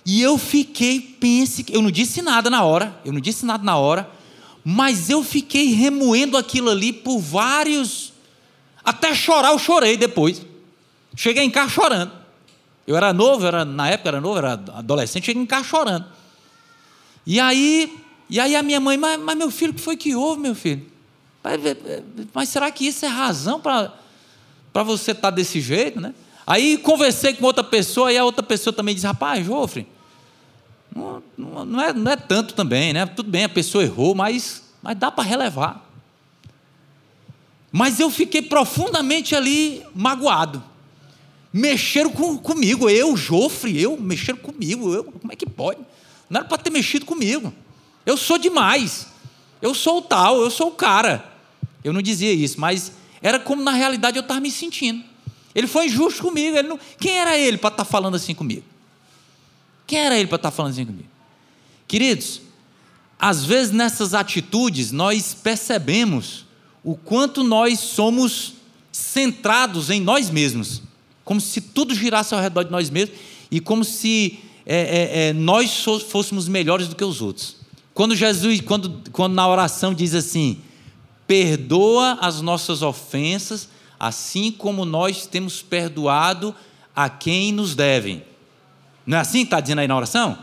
e 0.05 0.21
eu 0.21 0.37
fiquei, 0.37 0.99
pense, 0.99 1.65
eu 1.69 1.81
não 1.81 1.91
disse 1.91 2.21
nada 2.21 2.49
na 2.49 2.63
hora, 2.63 2.97
eu 3.03 3.11
não 3.11 3.19
disse 3.19 3.45
nada 3.45 3.63
na 3.63 3.77
hora, 3.77 4.09
mas 4.69 5.09
eu 5.09 5.23
fiquei 5.23 5.71
remoendo 5.71 6.35
aquilo 6.35 6.69
ali 6.69 6.91
por 6.91 7.19
vários. 7.19 8.11
Até 8.83 9.15
chorar, 9.15 9.53
eu 9.53 9.59
chorei 9.59 9.95
depois. 9.95 10.45
Cheguei 11.15 11.41
em 11.45 11.49
casa 11.49 11.69
chorando. 11.69 12.11
Eu 12.85 12.97
era 12.97 13.13
novo, 13.13 13.45
era, 13.45 13.63
na 13.63 13.89
época 13.89 14.09
era 14.09 14.19
novo, 14.19 14.39
era 14.39 14.51
adolescente, 14.73 15.23
cheguei 15.23 15.41
em 15.41 15.45
casa 15.45 15.63
chorando. 15.63 16.05
E 17.25 17.39
aí, 17.39 17.97
e 18.29 18.41
aí 18.41 18.57
a 18.57 18.61
minha 18.61 18.81
mãe, 18.81 18.97
mas, 18.97 19.17
mas 19.17 19.37
meu 19.37 19.49
filho, 19.49 19.71
o 19.71 19.73
que 19.73 19.79
foi 19.79 19.95
que 19.95 20.13
houve, 20.13 20.41
meu 20.41 20.53
filho? 20.53 20.85
Mas, 21.41 21.61
mas 22.33 22.49
será 22.49 22.69
que 22.69 22.85
isso 22.87 23.05
é 23.05 23.07
razão 23.07 23.61
para 23.61 23.93
você 24.83 25.11
estar 25.11 25.31
tá 25.31 25.31
desse 25.31 25.61
jeito, 25.61 26.01
né? 26.01 26.13
Aí 26.45 26.77
conversei 26.77 27.33
com 27.33 27.45
outra 27.45 27.63
pessoa, 27.63 28.11
e 28.11 28.17
a 28.17 28.25
outra 28.25 28.43
pessoa 28.43 28.73
também 28.73 28.93
disse, 28.93 29.07
rapaz, 29.07 29.45
Jofre, 29.45 29.87
não, 30.95 31.23
não, 31.65 31.81
é, 31.81 31.93
não 31.93 32.11
é 32.11 32.15
tanto 32.15 32.53
também, 32.53 32.93
né? 32.93 33.05
Tudo 33.05 33.29
bem, 33.29 33.43
a 33.43 33.49
pessoa 33.49 33.83
errou, 33.83 34.15
mas, 34.15 34.63
mas 34.81 34.97
dá 34.97 35.11
para 35.11 35.23
relevar. 35.23 35.85
Mas 37.71 37.99
eu 37.99 38.09
fiquei 38.09 38.41
profundamente 38.41 39.35
ali 39.35 39.83
magoado 39.93 40.63
mexeram 41.57 42.11
com, 42.11 42.37
comigo, 42.37 42.89
eu, 42.89 43.15
Jofre, 43.15 43.81
eu, 43.81 43.97
mexeram 43.97 44.37
comigo, 44.37 44.93
eu, 44.93 45.03
como 45.03 45.33
é 45.33 45.35
que 45.35 45.45
pode? 45.45 45.79
Não 46.29 46.39
era 46.39 46.47
para 46.47 46.57
ter 46.57 46.69
mexido 46.69 47.05
comigo. 47.05 47.53
Eu 48.05 48.15
sou 48.15 48.37
demais. 48.37 49.07
Eu 49.61 49.73
sou 49.73 49.97
o 49.97 50.01
tal, 50.01 50.39
eu 50.41 50.51
sou 50.51 50.67
o 50.67 50.71
cara. 50.71 51.25
Eu 51.83 51.91
não 51.93 52.01
dizia 52.01 52.31
isso, 52.31 52.59
mas 52.59 52.91
era 53.21 53.39
como 53.39 53.63
na 53.63 53.71
realidade 53.71 54.17
eu 54.17 54.21
estava 54.21 54.39
me 54.39 54.51
sentindo. 54.51 55.03
Ele 55.55 55.65
foi 55.67 55.87
injusto 55.87 56.21
comigo. 56.21 56.61
Não... 56.63 56.79
Quem 56.99 57.17
era 57.17 57.37
ele 57.37 57.57
para 57.57 57.69
estar 57.69 57.85
tá 57.85 57.89
falando 57.89 58.15
assim 58.15 58.35
comigo? 58.35 58.63
Quem 59.87 59.99
era 59.99 60.17
ele 60.17 60.27
para 60.27 60.35
estar 60.35 60.51
tá 60.51 60.55
falando 60.55 60.73
assim 60.73 60.85
comigo? 60.85 61.09
Queridos, 61.87 62.41
às 63.17 63.43
vezes 63.43 63.73
nessas 63.73 64.13
atitudes 64.13 64.91
nós 64.91 65.33
percebemos 65.33 66.45
o 66.83 66.95
quanto 66.95 67.43
nós 67.43 67.79
somos 67.79 68.53
centrados 68.91 69.89
em 69.89 69.99
nós 69.99 70.29
mesmos 70.29 70.83
como 71.27 71.41
se 71.41 71.59
tudo 71.59 71.93
girasse 71.93 72.33
ao 72.33 72.39
redor 72.39 72.63
de 72.63 72.71
nós 72.71 72.89
mesmos 72.89 73.17
e 73.51 73.59
como 73.59 73.83
se 73.83 74.39
é, 74.65 74.77
é, 74.77 75.27
é, 75.27 75.33
nós 75.33 75.83
fôssemos 76.09 76.47
melhores 76.47 76.87
do 76.87 76.95
que 76.95 77.03
os 77.03 77.21
outros. 77.21 77.57
Quando 77.93 78.15
Jesus, 78.15 78.61
quando, 78.61 79.03
quando 79.11 79.33
na 79.33 79.45
oração 79.45 79.93
diz 79.93 80.15
assim: 80.15 80.61
perdoa 81.27 82.17
as 82.21 82.39
nossas 82.39 82.81
ofensas, 82.81 83.67
assim 83.99 84.53
como 84.53 84.85
nós 84.85 85.27
temos 85.27 85.61
perdoado 85.61 86.55
a 86.95 87.09
quem 87.09 87.51
nos 87.51 87.75
devem. 87.75 88.23
Não 89.07 89.17
é 89.17 89.21
assim 89.21 89.39
que 89.39 89.45
está 89.45 89.61
dizendo 89.61 89.79
aí 89.79 89.87
na 89.87 89.95
oração? 89.95 90.37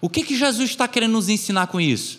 O 0.00 0.08
que, 0.08 0.24
que 0.24 0.36
Jesus 0.36 0.70
está 0.70 0.88
querendo 0.88 1.12
nos 1.12 1.28
ensinar 1.28 1.68
com 1.68 1.80
isso? 1.80 2.18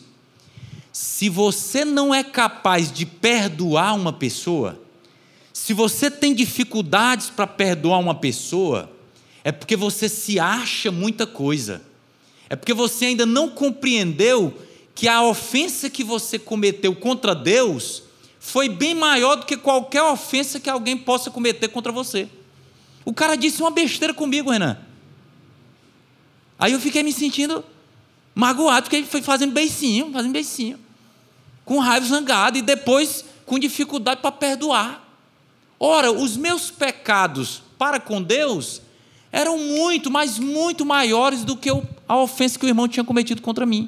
Se 0.93 1.27
você 1.27 1.83
não 1.83 2.15
é 2.15 2.23
capaz 2.23 2.89
de 2.89 3.05
perdoar 3.05 3.93
uma 3.93 4.13
pessoa, 4.13 4.81
se 5.51 5.73
você 5.73 6.09
tem 6.09 6.33
dificuldades 6.33 7.29
para 7.29 7.45
perdoar 7.45 7.99
uma 7.99 8.15
pessoa, 8.15 8.89
é 9.43 9.51
porque 9.51 9.75
você 9.75 10.07
se 10.07 10.39
acha 10.39 10.91
muita 10.91 11.27
coisa. 11.27 11.81
É 12.49 12.55
porque 12.55 12.73
você 12.73 13.07
ainda 13.07 13.25
não 13.25 13.49
compreendeu 13.49 14.57
que 14.95 15.09
a 15.09 15.21
ofensa 15.21 15.89
que 15.89 16.03
você 16.03 16.39
cometeu 16.39 16.95
contra 16.95 17.35
Deus 17.35 18.03
foi 18.39 18.69
bem 18.69 18.95
maior 18.95 19.35
do 19.35 19.45
que 19.45 19.57
qualquer 19.57 20.03
ofensa 20.03 20.59
que 20.59 20.69
alguém 20.69 20.97
possa 20.97 21.29
cometer 21.29 21.67
contra 21.67 21.91
você. 21.91 22.29
O 23.03 23.13
cara 23.13 23.35
disse 23.35 23.61
uma 23.61 23.71
besteira 23.71 24.13
comigo, 24.13 24.51
Renan. 24.51 24.88
Aí 26.59 26.73
eu 26.73 26.79
fiquei 26.79 27.01
me 27.01 27.13
sentindo 27.13 27.63
magoado, 28.35 28.83
porque 28.83 28.97
ele 28.97 29.07
foi 29.07 29.21
fazendo 29.21 29.53
beicinho, 29.53 30.11
fazendo 30.11 30.33
beicinho. 30.33 30.77
Com 31.63 31.79
raiva 31.79 32.05
zangado 32.05 32.57
e 32.57 32.61
depois 32.61 33.23
com 33.45 33.57
dificuldade 33.57 34.21
para 34.21 34.31
perdoar. 34.31 35.07
Ora, 35.79 36.11
os 36.11 36.35
meus 36.35 36.69
pecados 36.69 37.63
para 37.77 37.99
com 37.99 38.21
Deus 38.21 38.81
eram 39.31 39.57
muito, 39.57 40.11
mas 40.11 40.37
muito 40.37 40.85
maiores 40.85 41.45
do 41.45 41.55
que 41.55 41.69
a 42.07 42.17
ofensa 42.17 42.59
que 42.59 42.65
o 42.65 42.67
irmão 42.67 42.87
tinha 42.87 43.03
cometido 43.03 43.41
contra 43.41 43.65
mim. 43.65 43.87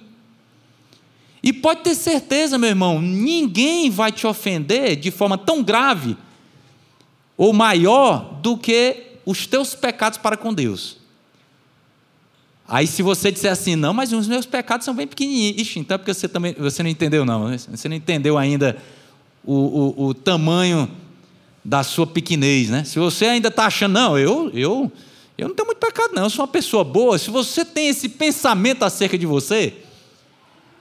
E 1.43 1.51
pode 1.51 1.81
ter 1.81 1.95
certeza, 1.95 2.57
meu 2.57 2.69
irmão, 2.69 3.01
ninguém 3.01 3.89
vai 3.89 4.11
te 4.11 4.27
ofender 4.27 4.95
de 4.95 5.09
forma 5.09 5.37
tão 5.37 5.63
grave 5.63 6.15
ou 7.35 7.51
maior 7.51 8.39
do 8.41 8.55
que 8.55 9.17
os 9.25 9.47
teus 9.47 9.73
pecados 9.73 10.19
para 10.19 10.37
com 10.37 10.53
Deus. 10.53 11.00
Aí, 12.73 12.87
se 12.87 13.03
você 13.03 13.33
disser 13.33 13.51
assim, 13.51 13.75
não, 13.75 13.93
mas 13.93 14.13
os 14.13 14.29
meus 14.29 14.45
pecados 14.45 14.85
são 14.85 14.95
bem 14.95 15.05
pequenininhos, 15.05 15.59
Ixi, 15.59 15.79
então 15.79 15.95
é 15.95 15.97
porque 15.97 16.13
você 16.13 16.25
também 16.25 16.55
você 16.57 16.81
não 16.81 16.89
entendeu, 16.89 17.25
não. 17.25 17.49
Você 17.57 17.89
não 17.89 17.97
entendeu 17.97 18.37
ainda 18.37 18.77
o, 19.43 19.53
o, 19.53 20.05
o 20.05 20.13
tamanho 20.13 20.89
da 21.65 21.83
sua 21.83 22.07
pequenez, 22.07 22.69
né? 22.69 22.85
Se 22.85 22.97
você 22.97 23.25
ainda 23.25 23.49
está 23.49 23.65
achando, 23.65 23.91
não, 23.91 24.17
eu, 24.17 24.49
eu, 24.53 24.89
eu 25.37 25.49
não 25.49 25.53
tenho 25.53 25.65
muito 25.65 25.79
pecado, 25.79 26.13
não, 26.13 26.23
eu 26.23 26.29
sou 26.29 26.45
uma 26.45 26.47
pessoa 26.51 26.81
boa. 26.81 27.17
Se 27.17 27.29
você 27.29 27.65
tem 27.65 27.89
esse 27.89 28.07
pensamento 28.07 28.83
acerca 28.83 29.17
de 29.17 29.25
você, 29.25 29.73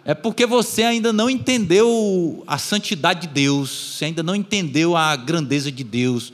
é 0.05 0.15
porque 0.15 0.47
você 0.47 0.85
ainda 0.85 1.13
não 1.13 1.29
entendeu 1.29 2.45
a 2.47 2.57
santidade 2.57 3.23
de 3.23 3.35
Deus, 3.35 3.97
você 3.97 4.05
ainda 4.05 4.23
não 4.23 4.37
entendeu 4.37 4.97
a 4.97 5.17
grandeza 5.17 5.73
de 5.73 5.83
Deus, 5.83 6.33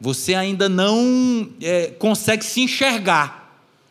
você 0.00 0.34
ainda 0.34 0.68
não 0.68 1.48
é, 1.62 1.92
consegue 1.96 2.44
se 2.44 2.60
enxergar. 2.60 3.45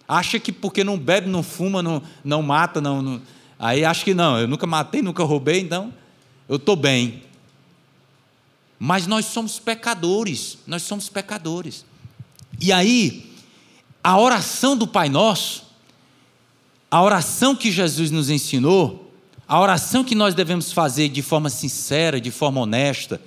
Acha 0.07 0.39
que 0.39 0.51
porque 0.51 0.83
não 0.83 0.97
bebe, 0.97 1.27
não 1.27 1.41
fuma, 1.41 1.81
não, 1.81 2.01
não 2.23 2.41
mata, 2.41 2.79
não, 2.79 3.01
não, 3.01 3.21
aí 3.57 3.83
acha 3.83 4.03
que 4.03 4.13
não, 4.13 4.37
eu 4.37 4.47
nunca 4.47 4.67
matei, 4.67 5.01
nunca 5.01 5.23
roubei, 5.23 5.61
então 5.61 5.93
eu 6.47 6.57
estou 6.57 6.75
bem. 6.75 7.23
Mas 8.77 9.07
nós 9.07 9.25
somos 9.25 9.57
pecadores, 9.57 10.57
nós 10.67 10.83
somos 10.83 11.09
pecadores. 11.09 11.85
E 12.59 12.71
aí, 12.71 13.31
a 14.03 14.19
oração 14.19 14.77
do 14.77 14.85
Pai 14.85 15.09
Nosso, 15.09 15.63
a 16.91 17.01
oração 17.01 17.55
que 17.55 17.71
Jesus 17.71 18.11
nos 18.11 18.29
ensinou, 18.29 19.11
a 19.47 19.59
oração 19.59 20.03
que 20.03 20.15
nós 20.15 20.35
devemos 20.35 20.71
fazer 20.71 21.09
de 21.09 21.21
forma 21.21 21.49
sincera, 21.49 22.21
de 22.21 22.31
forma 22.31 22.61
honesta, 22.61 23.21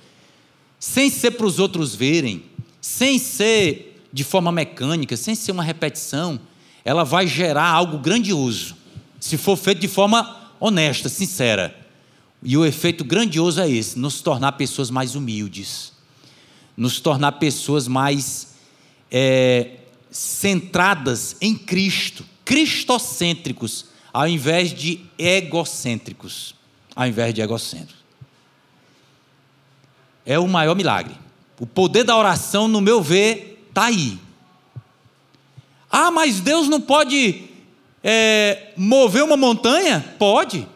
sem 0.79 1.09
ser 1.09 1.31
para 1.31 1.45
os 1.45 1.59
outros 1.59 1.93
verem, 1.93 2.43
sem 2.79 3.19
ser 3.19 4.01
de 4.11 4.23
forma 4.23 4.51
mecânica, 4.51 5.17
sem 5.17 5.35
ser 5.35 5.51
uma 5.51 5.63
repetição, 5.63 6.39
ela 6.89 7.03
vai 7.03 7.27
gerar 7.27 7.67
algo 7.67 7.99
grandioso, 7.99 8.75
se 9.19 9.37
for 9.37 9.55
feito 9.55 9.79
de 9.79 9.87
forma 9.87 10.49
honesta, 10.59 11.07
sincera. 11.07 11.77
E 12.41 12.57
o 12.57 12.65
efeito 12.65 13.03
grandioso 13.03 13.61
é 13.61 13.69
esse: 13.69 13.99
nos 13.99 14.21
tornar 14.21 14.53
pessoas 14.53 14.89
mais 14.89 15.13
humildes, 15.13 15.93
nos 16.75 16.99
tornar 16.99 17.33
pessoas 17.33 17.87
mais 17.87 18.55
é, 19.11 19.81
centradas 20.09 21.35
em 21.39 21.55
Cristo, 21.55 22.25
cristocêntricos, 22.43 23.85
ao 24.11 24.27
invés 24.27 24.73
de 24.73 24.99
egocêntricos. 25.15 26.55
Ao 26.95 27.05
invés 27.05 27.35
de 27.35 27.41
egocêntricos. 27.41 28.03
É 30.25 30.39
o 30.39 30.47
maior 30.47 30.75
milagre. 30.75 31.15
O 31.59 31.67
poder 31.67 32.03
da 32.03 32.17
oração, 32.17 32.67
no 32.67 32.81
meu 32.81 32.99
ver, 32.99 33.63
está 33.69 33.85
aí. 33.85 34.17
Ah, 35.89 36.11
mas 36.11 36.39
Deus 36.39 36.67
não 36.67 36.79
pode 36.79 37.43
é, 38.03 38.71
mover 38.77 39.23
uma 39.23 39.37
montanha? 39.37 40.15
Pode. 40.19 40.67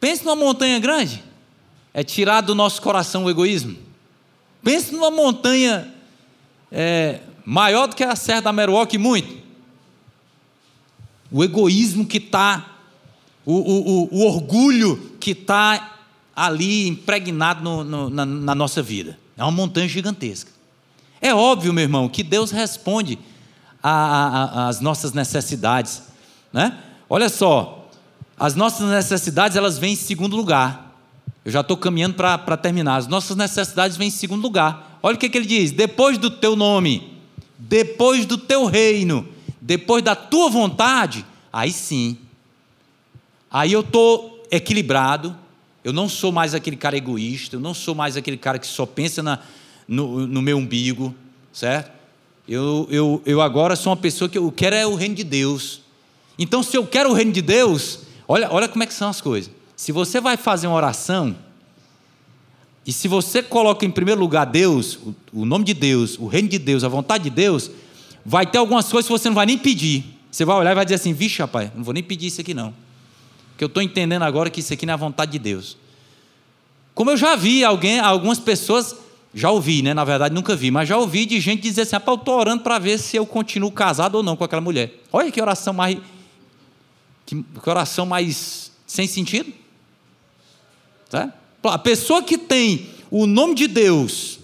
Pense 0.00 0.24
numa 0.24 0.36
montanha 0.36 0.78
grande, 0.78 1.22
é 1.92 2.02
tirar 2.02 2.40
do 2.40 2.54
nosso 2.54 2.80
coração 2.80 3.24
o 3.24 3.30
egoísmo. 3.30 3.76
Pense 4.62 4.92
numa 4.92 5.10
montanha 5.10 5.92
é, 6.72 7.20
maior 7.44 7.86
do 7.86 7.94
que 7.94 8.02
a 8.02 8.16
Serra 8.16 8.40
da 8.40 8.52
Meruoca 8.52 8.94
e 8.94 8.98
muito. 8.98 9.40
O 11.30 11.44
egoísmo 11.44 12.06
que 12.06 12.16
está, 12.16 12.78
o, 13.44 13.54
o, 13.54 13.88
o, 13.88 14.08
o, 14.16 14.26
orgulho 14.26 15.16
que 15.20 15.30
está 15.32 15.98
ali 16.34 16.88
impregnado 16.88 17.62
no, 17.62 17.84
no, 17.84 18.10
na, 18.10 18.24
na 18.24 18.54
nossa 18.54 18.82
vida. 18.82 19.18
É 19.36 19.42
uma 19.42 19.52
montanha 19.52 19.86
gigantesca. 19.86 20.50
É 21.20 21.34
óbvio, 21.34 21.72
meu 21.72 21.82
irmão, 21.82 22.08
que 22.08 22.22
Deus 22.22 22.50
responde 22.50 23.18
às 23.82 24.80
nossas 24.80 25.12
necessidades. 25.12 26.02
Né? 26.52 26.76
Olha 27.08 27.28
só, 27.28 27.88
as 28.38 28.54
nossas 28.54 28.88
necessidades, 28.90 29.56
elas 29.56 29.78
vêm 29.78 29.92
em 29.92 29.96
segundo 29.96 30.36
lugar. 30.36 30.96
Eu 31.44 31.50
já 31.52 31.60
estou 31.60 31.76
caminhando 31.76 32.14
para 32.14 32.56
terminar. 32.56 32.96
As 32.96 33.06
nossas 33.06 33.36
necessidades 33.36 33.96
vêm 33.96 34.08
em 34.08 34.12
segundo 34.12 34.42
lugar. 34.42 34.98
Olha 35.02 35.16
o 35.16 35.18
que, 35.18 35.28
que 35.28 35.38
ele 35.38 35.46
diz: 35.46 35.72
depois 35.72 36.18
do 36.18 36.30
teu 36.30 36.54
nome, 36.54 37.18
depois 37.58 38.26
do 38.26 38.36
teu 38.36 38.66
reino, 38.66 39.26
depois 39.60 40.02
da 40.02 40.14
tua 40.14 40.50
vontade, 40.50 41.24
aí 41.52 41.72
sim. 41.72 42.18
Aí 43.50 43.72
eu 43.72 43.80
estou 43.80 44.44
equilibrado, 44.50 45.36
eu 45.82 45.92
não 45.92 46.08
sou 46.08 46.30
mais 46.30 46.54
aquele 46.54 46.76
cara 46.76 46.96
egoísta, 46.96 47.56
eu 47.56 47.60
não 47.60 47.74
sou 47.74 47.94
mais 47.94 48.16
aquele 48.16 48.36
cara 48.36 48.58
que 48.58 48.66
só 48.66 48.86
pensa 48.86 49.22
na, 49.22 49.38
no, 49.88 50.26
no 50.26 50.40
meu 50.40 50.58
umbigo, 50.58 51.14
certo? 51.52 51.99
Eu, 52.50 52.88
eu, 52.90 53.22
eu 53.24 53.40
agora 53.40 53.76
sou 53.76 53.92
uma 53.92 53.96
pessoa 53.96 54.28
que 54.28 54.36
eu 54.36 54.50
quero 54.50 54.74
é 54.74 54.84
o 54.84 54.96
reino 54.96 55.14
de 55.14 55.22
Deus. 55.22 55.82
Então, 56.36 56.64
se 56.64 56.76
eu 56.76 56.84
quero 56.84 57.08
o 57.08 57.12
reino 57.12 57.30
de 57.30 57.40
Deus, 57.40 58.00
olha, 58.26 58.52
olha 58.52 58.66
como 58.66 58.82
é 58.82 58.86
que 58.88 58.92
são 58.92 59.08
as 59.08 59.20
coisas. 59.20 59.52
Se 59.76 59.92
você 59.92 60.20
vai 60.20 60.36
fazer 60.36 60.66
uma 60.66 60.74
oração, 60.74 61.36
e 62.84 62.92
se 62.92 63.06
você 63.06 63.40
coloca 63.40 63.86
em 63.86 63.90
primeiro 63.90 64.20
lugar 64.20 64.46
Deus, 64.46 64.96
o, 64.96 65.14
o 65.32 65.44
nome 65.44 65.64
de 65.64 65.72
Deus, 65.72 66.18
o 66.18 66.26
reino 66.26 66.48
de 66.48 66.58
Deus, 66.58 66.82
a 66.82 66.88
vontade 66.88 67.22
de 67.22 67.30
Deus, 67.30 67.70
vai 68.26 68.44
ter 68.44 68.58
algumas 68.58 68.90
coisas 68.90 69.06
que 69.06 69.12
você 69.12 69.28
não 69.28 69.36
vai 69.36 69.46
nem 69.46 69.56
pedir. 69.56 70.04
Você 70.28 70.44
vai 70.44 70.56
olhar 70.56 70.72
e 70.72 70.74
vai 70.74 70.84
dizer 70.84 70.96
assim: 70.96 71.12
vixe, 71.12 71.40
rapaz, 71.40 71.70
não 71.72 71.84
vou 71.84 71.94
nem 71.94 72.02
pedir 72.02 72.26
isso 72.26 72.40
aqui 72.40 72.52
não. 72.52 72.74
Porque 73.52 73.62
eu 73.62 73.68
estou 73.68 73.80
entendendo 73.80 74.22
agora 74.22 74.50
que 74.50 74.58
isso 74.58 74.72
aqui 74.72 74.84
não 74.84 74.90
é 74.90 74.94
a 74.94 74.98
vontade 74.98 75.30
de 75.30 75.38
Deus. 75.38 75.76
Como 76.96 77.12
eu 77.12 77.16
já 77.16 77.36
vi 77.36 77.62
alguém, 77.62 78.00
algumas 78.00 78.40
pessoas 78.40 78.96
já 79.32 79.50
ouvi, 79.50 79.82
né? 79.82 79.94
Na 79.94 80.04
verdade, 80.04 80.34
nunca 80.34 80.56
vi, 80.56 80.70
mas 80.70 80.88
já 80.88 80.96
ouvi 80.96 81.24
de 81.24 81.40
gente 81.40 81.62
dizer 81.62 81.82
assim: 81.82 81.96
eu 81.96 82.14
estou 82.14 82.38
orando 82.38 82.62
para 82.62 82.78
ver 82.78 82.98
se 82.98 83.16
eu 83.16 83.24
continuo 83.24 83.70
casado 83.70 84.16
ou 84.16 84.22
não 84.22 84.36
com 84.36 84.44
aquela 84.44 84.60
mulher. 84.60 84.92
Olha 85.12 85.30
que 85.30 85.40
oração 85.40 85.72
mais. 85.72 85.98
Que, 87.24 87.42
que 87.42 87.70
oração 87.70 88.06
mais 88.06 88.72
sem 88.86 89.06
sentido. 89.06 89.52
Tá? 91.08 91.32
A 91.62 91.78
pessoa 91.78 92.22
que 92.22 92.36
tem 92.36 92.88
o 93.10 93.26
nome 93.26 93.54
de 93.54 93.68
Deus, 93.68 94.40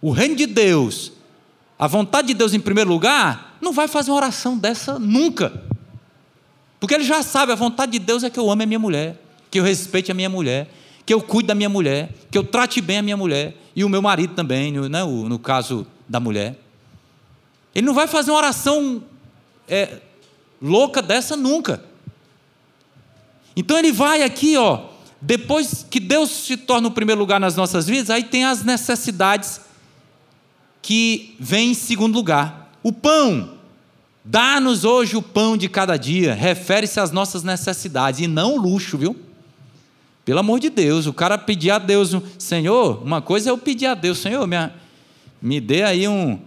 o 0.00 0.10
reino 0.10 0.36
de 0.36 0.46
Deus, 0.46 1.12
a 1.78 1.86
vontade 1.86 2.28
de 2.28 2.34
Deus 2.34 2.54
em 2.54 2.60
primeiro 2.60 2.90
lugar, 2.90 3.56
não 3.60 3.72
vai 3.72 3.88
fazer 3.88 4.10
uma 4.10 4.18
oração 4.18 4.56
dessa 4.56 4.98
nunca. 4.98 5.64
Porque 6.78 6.94
ele 6.94 7.04
já 7.04 7.22
sabe, 7.22 7.52
a 7.52 7.56
vontade 7.56 7.92
de 7.92 7.98
Deus 7.98 8.22
é 8.22 8.30
que 8.30 8.38
eu 8.38 8.50
ame 8.50 8.64
a 8.64 8.66
minha 8.66 8.78
mulher, 8.78 9.20
que 9.50 9.58
eu 9.58 9.64
respeite 9.64 10.10
a 10.10 10.14
minha 10.14 10.30
mulher, 10.30 10.72
que 11.04 11.14
eu 11.14 11.20
cuide 11.20 11.48
da 11.48 11.54
minha 11.54 11.68
mulher, 11.68 12.10
que 12.30 12.38
eu 12.38 12.44
trate 12.44 12.80
bem 12.80 12.98
a 12.98 13.02
minha 13.02 13.16
mulher 13.16 13.56
e 13.74 13.84
o 13.84 13.88
meu 13.88 14.02
marido 14.02 14.34
também, 14.34 14.72
né, 14.72 15.04
no 15.04 15.38
caso 15.38 15.86
da 16.08 16.20
mulher. 16.20 16.58
Ele 17.74 17.86
não 17.86 17.94
vai 17.94 18.06
fazer 18.06 18.30
uma 18.30 18.38
oração 18.38 19.02
é, 19.68 19.98
louca 20.60 21.00
dessa 21.00 21.36
nunca. 21.36 21.82
Então 23.56 23.78
ele 23.78 23.92
vai 23.92 24.22
aqui, 24.22 24.56
ó, 24.56 24.88
depois 25.20 25.86
que 25.88 26.00
Deus 26.00 26.30
se 26.30 26.56
torna 26.56 26.88
o 26.88 26.90
primeiro 26.90 27.20
lugar 27.20 27.38
nas 27.38 27.56
nossas 27.56 27.86
vidas, 27.86 28.10
aí 28.10 28.24
tem 28.24 28.44
as 28.44 28.64
necessidades 28.64 29.60
que 30.80 31.36
vêm 31.38 31.72
em 31.72 31.74
segundo 31.74 32.14
lugar. 32.14 32.72
O 32.82 32.92
pão. 32.92 33.58
Dá-nos 34.24 34.84
hoje 34.84 35.16
o 35.16 35.22
pão 35.22 35.56
de 35.56 35.68
cada 35.68 35.96
dia. 35.96 36.34
Refere-se 36.34 37.00
às 37.00 37.10
nossas 37.10 37.42
necessidades 37.42 38.20
e 38.20 38.26
não 38.26 38.54
o 38.54 38.60
luxo, 38.60 38.96
viu? 38.96 39.16
Pelo 40.30 40.38
amor 40.38 40.60
de 40.60 40.70
Deus, 40.70 41.08
o 41.08 41.12
cara 41.12 41.36
pedir 41.36 41.72
a 41.72 41.78
Deus, 41.80 42.14
Senhor, 42.38 43.02
uma 43.02 43.20
coisa 43.20 43.48
é 43.48 43.50
eu 43.50 43.58
pedir 43.58 43.86
a 43.86 43.94
Deus, 43.94 44.18
Senhor, 44.18 44.46
me, 44.46 44.56
me 45.42 45.60
dê 45.60 45.82
aí 45.82 46.06
um, 46.06 46.38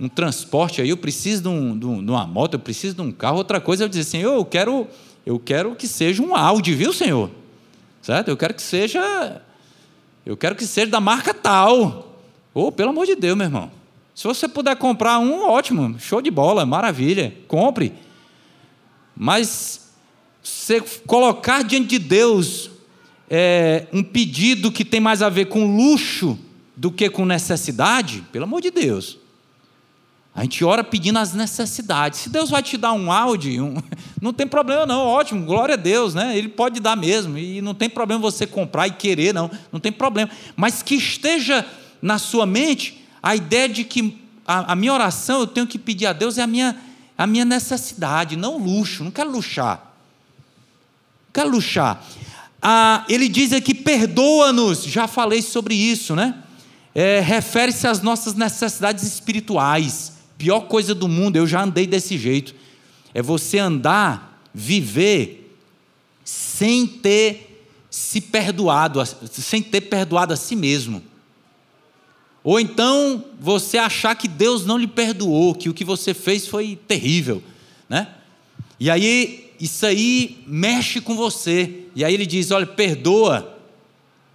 um 0.00 0.08
transporte 0.08 0.80
aí, 0.80 0.88
eu 0.88 0.96
preciso 0.96 1.42
de, 1.42 1.48
um, 1.48 1.78
de, 1.78 1.84
uma 1.86 2.26
moto, 2.26 2.54
eu 2.54 2.58
preciso 2.58 2.94
de 2.94 3.02
um 3.02 3.12
carro. 3.12 3.36
Outra 3.36 3.60
coisa 3.60 3.82
é 3.82 3.84
eu 3.84 3.90
dizer, 3.90 4.04
Senhor, 4.04 4.32
eu 4.32 4.42
quero, 4.42 4.88
eu 5.26 5.38
quero 5.38 5.74
que 5.74 5.86
seja 5.86 6.22
um 6.22 6.34
Audi, 6.34 6.72
viu, 6.72 6.94
Senhor? 6.94 7.30
Certo? 8.00 8.28
Eu 8.28 8.38
quero 8.38 8.54
que 8.54 8.62
seja, 8.62 9.42
eu 10.24 10.34
quero 10.34 10.56
que 10.56 10.66
seja 10.66 10.90
da 10.90 10.98
marca 10.98 11.34
tal. 11.34 12.18
Oh, 12.54 12.72
pelo 12.72 12.88
amor 12.88 13.04
de 13.04 13.16
Deus, 13.16 13.36
meu 13.36 13.48
irmão. 13.48 13.70
Se 14.14 14.24
você 14.24 14.48
puder 14.48 14.76
comprar 14.76 15.18
um, 15.18 15.46
ótimo, 15.46 16.00
show 16.00 16.22
de 16.22 16.30
bola, 16.30 16.64
maravilha, 16.64 17.36
compre. 17.46 17.92
Mas 19.14 19.90
você 20.42 20.80
colocar 21.06 21.62
diante 21.62 21.88
de 21.88 21.98
Deus 21.98 22.70
é, 23.28 23.86
um 23.92 24.02
pedido 24.02 24.70
que 24.70 24.84
tem 24.84 25.00
mais 25.00 25.22
a 25.22 25.28
ver 25.28 25.46
com 25.46 25.76
luxo 25.76 26.38
do 26.76 26.90
que 26.90 27.08
com 27.08 27.24
necessidade, 27.24 28.24
pelo 28.30 28.44
amor 28.44 28.60
de 28.60 28.70
Deus. 28.70 29.18
A 30.34 30.42
gente 30.42 30.62
ora 30.62 30.84
pedindo 30.84 31.18
as 31.18 31.32
necessidades. 31.32 32.20
Se 32.20 32.28
Deus 32.28 32.50
vai 32.50 32.62
te 32.62 32.76
dar 32.76 32.92
um 32.92 33.10
Audi, 33.10 33.58
um, 33.58 33.76
não 34.20 34.32
tem 34.32 34.46
problema 34.46 34.84
não, 34.84 35.00
ótimo, 35.00 35.46
glória 35.46 35.74
a 35.74 35.78
Deus, 35.78 36.14
né? 36.14 36.36
Ele 36.36 36.48
pode 36.48 36.78
dar 36.78 36.94
mesmo, 36.94 37.38
e 37.38 37.62
não 37.62 37.74
tem 37.74 37.88
problema 37.88 38.20
você 38.20 38.46
comprar 38.46 38.86
e 38.86 38.92
querer, 38.92 39.32
não, 39.32 39.50
não 39.72 39.80
tem 39.80 39.90
problema. 39.90 40.30
Mas 40.54 40.82
que 40.82 40.94
esteja 40.94 41.64
na 42.02 42.18
sua 42.18 42.44
mente 42.44 43.02
a 43.22 43.34
ideia 43.34 43.68
de 43.68 43.82
que 43.82 44.20
a, 44.46 44.72
a 44.72 44.76
minha 44.76 44.92
oração 44.92 45.40
eu 45.40 45.46
tenho 45.46 45.66
que 45.66 45.78
pedir 45.78 46.06
a 46.06 46.12
Deus 46.12 46.36
é 46.36 46.42
a 46.42 46.46
minha, 46.46 46.76
a 47.16 47.26
minha 47.26 47.44
necessidade, 47.44 48.36
não 48.36 48.58
luxo, 48.58 49.02
não 49.02 49.10
quero 49.10 49.30
luxar. 49.30 49.76
Não 51.26 51.32
quero 51.32 51.48
luxar 51.48 52.04
ah, 52.68 53.04
ele 53.08 53.28
diz 53.28 53.52
aqui: 53.52 53.72
perdoa-nos, 53.72 54.82
já 54.82 55.06
falei 55.06 55.40
sobre 55.40 55.72
isso, 55.72 56.16
né? 56.16 56.42
É, 56.92 57.20
Refere-se 57.20 57.86
às 57.86 58.02
nossas 58.02 58.34
necessidades 58.34 59.04
espirituais. 59.04 60.14
Pior 60.36 60.62
coisa 60.62 60.92
do 60.92 61.06
mundo, 61.06 61.36
eu 61.36 61.46
já 61.46 61.62
andei 61.62 61.86
desse 61.86 62.18
jeito. 62.18 62.56
É 63.14 63.22
você 63.22 63.60
andar, 63.60 64.42
viver, 64.52 65.56
sem 66.24 66.88
ter 66.88 67.68
se 67.88 68.20
perdoado, 68.20 69.00
sem 69.30 69.62
ter 69.62 69.82
perdoado 69.82 70.32
a 70.32 70.36
si 70.36 70.56
mesmo. 70.56 71.00
Ou 72.42 72.58
então 72.58 73.24
você 73.38 73.78
achar 73.78 74.16
que 74.16 74.26
Deus 74.26 74.66
não 74.66 74.76
lhe 74.76 74.88
perdoou, 74.88 75.54
que 75.54 75.68
o 75.68 75.74
que 75.74 75.84
você 75.84 76.12
fez 76.12 76.48
foi 76.48 76.76
terrível, 76.88 77.40
né? 77.88 78.08
E 78.80 78.90
aí 78.90 79.45
isso 79.60 79.86
aí 79.86 80.42
mexe 80.46 81.00
com 81.00 81.16
você. 81.16 81.84
E 81.94 82.04
aí 82.04 82.12
ele 82.12 82.26
diz: 82.26 82.50
olha, 82.50 82.66
perdoa 82.66 83.56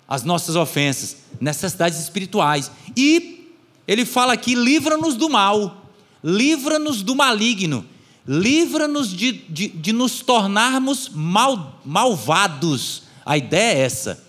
as 0.07 0.23
nossas 0.23 0.55
ofensas, 0.55 1.17
necessidades 1.39 1.99
espirituais. 1.99 2.71
E 2.97 3.49
ele 3.87 4.05
fala 4.05 4.33
aqui: 4.33 4.55
livra-nos 4.55 5.15
do 5.15 5.29
mal, 5.29 5.85
livra-nos 6.23 7.01
do 7.01 7.15
maligno, 7.15 7.85
livra-nos 8.27 9.09
de, 9.09 9.31
de, 9.31 9.67
de, 9.69 9.93
nos 9.93 10.21
tornarmos 10.21 11.09
mal, 11.13 11.79
malvados. 11.85 13.03
A 13.25 13.37
ideia 13.37 13.77
é 13.77 13.79
essa: 13.81 14.23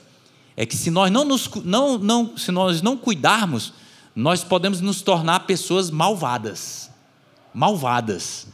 é 0.56 0.66
que 0.66 0.76
se 0.76 0.90
nós 0.90 1.10
não, 1.10 1.24
nos, 1.24 1.50
não, 1.64 1.98
não, 1.98 2.36
se 2.36 2.52
nós 2.52 2.82
não 2.82 2.96
cuidarmos, 2.96 3.72
nós 4.14 4.44
podemos 4.44 4.80
nos 4.80 5.02
tornar 5.02 5.40
pessoas 5.40 5.90
malvadas. 5.90 6.90
Malvadas. 7.54 8.46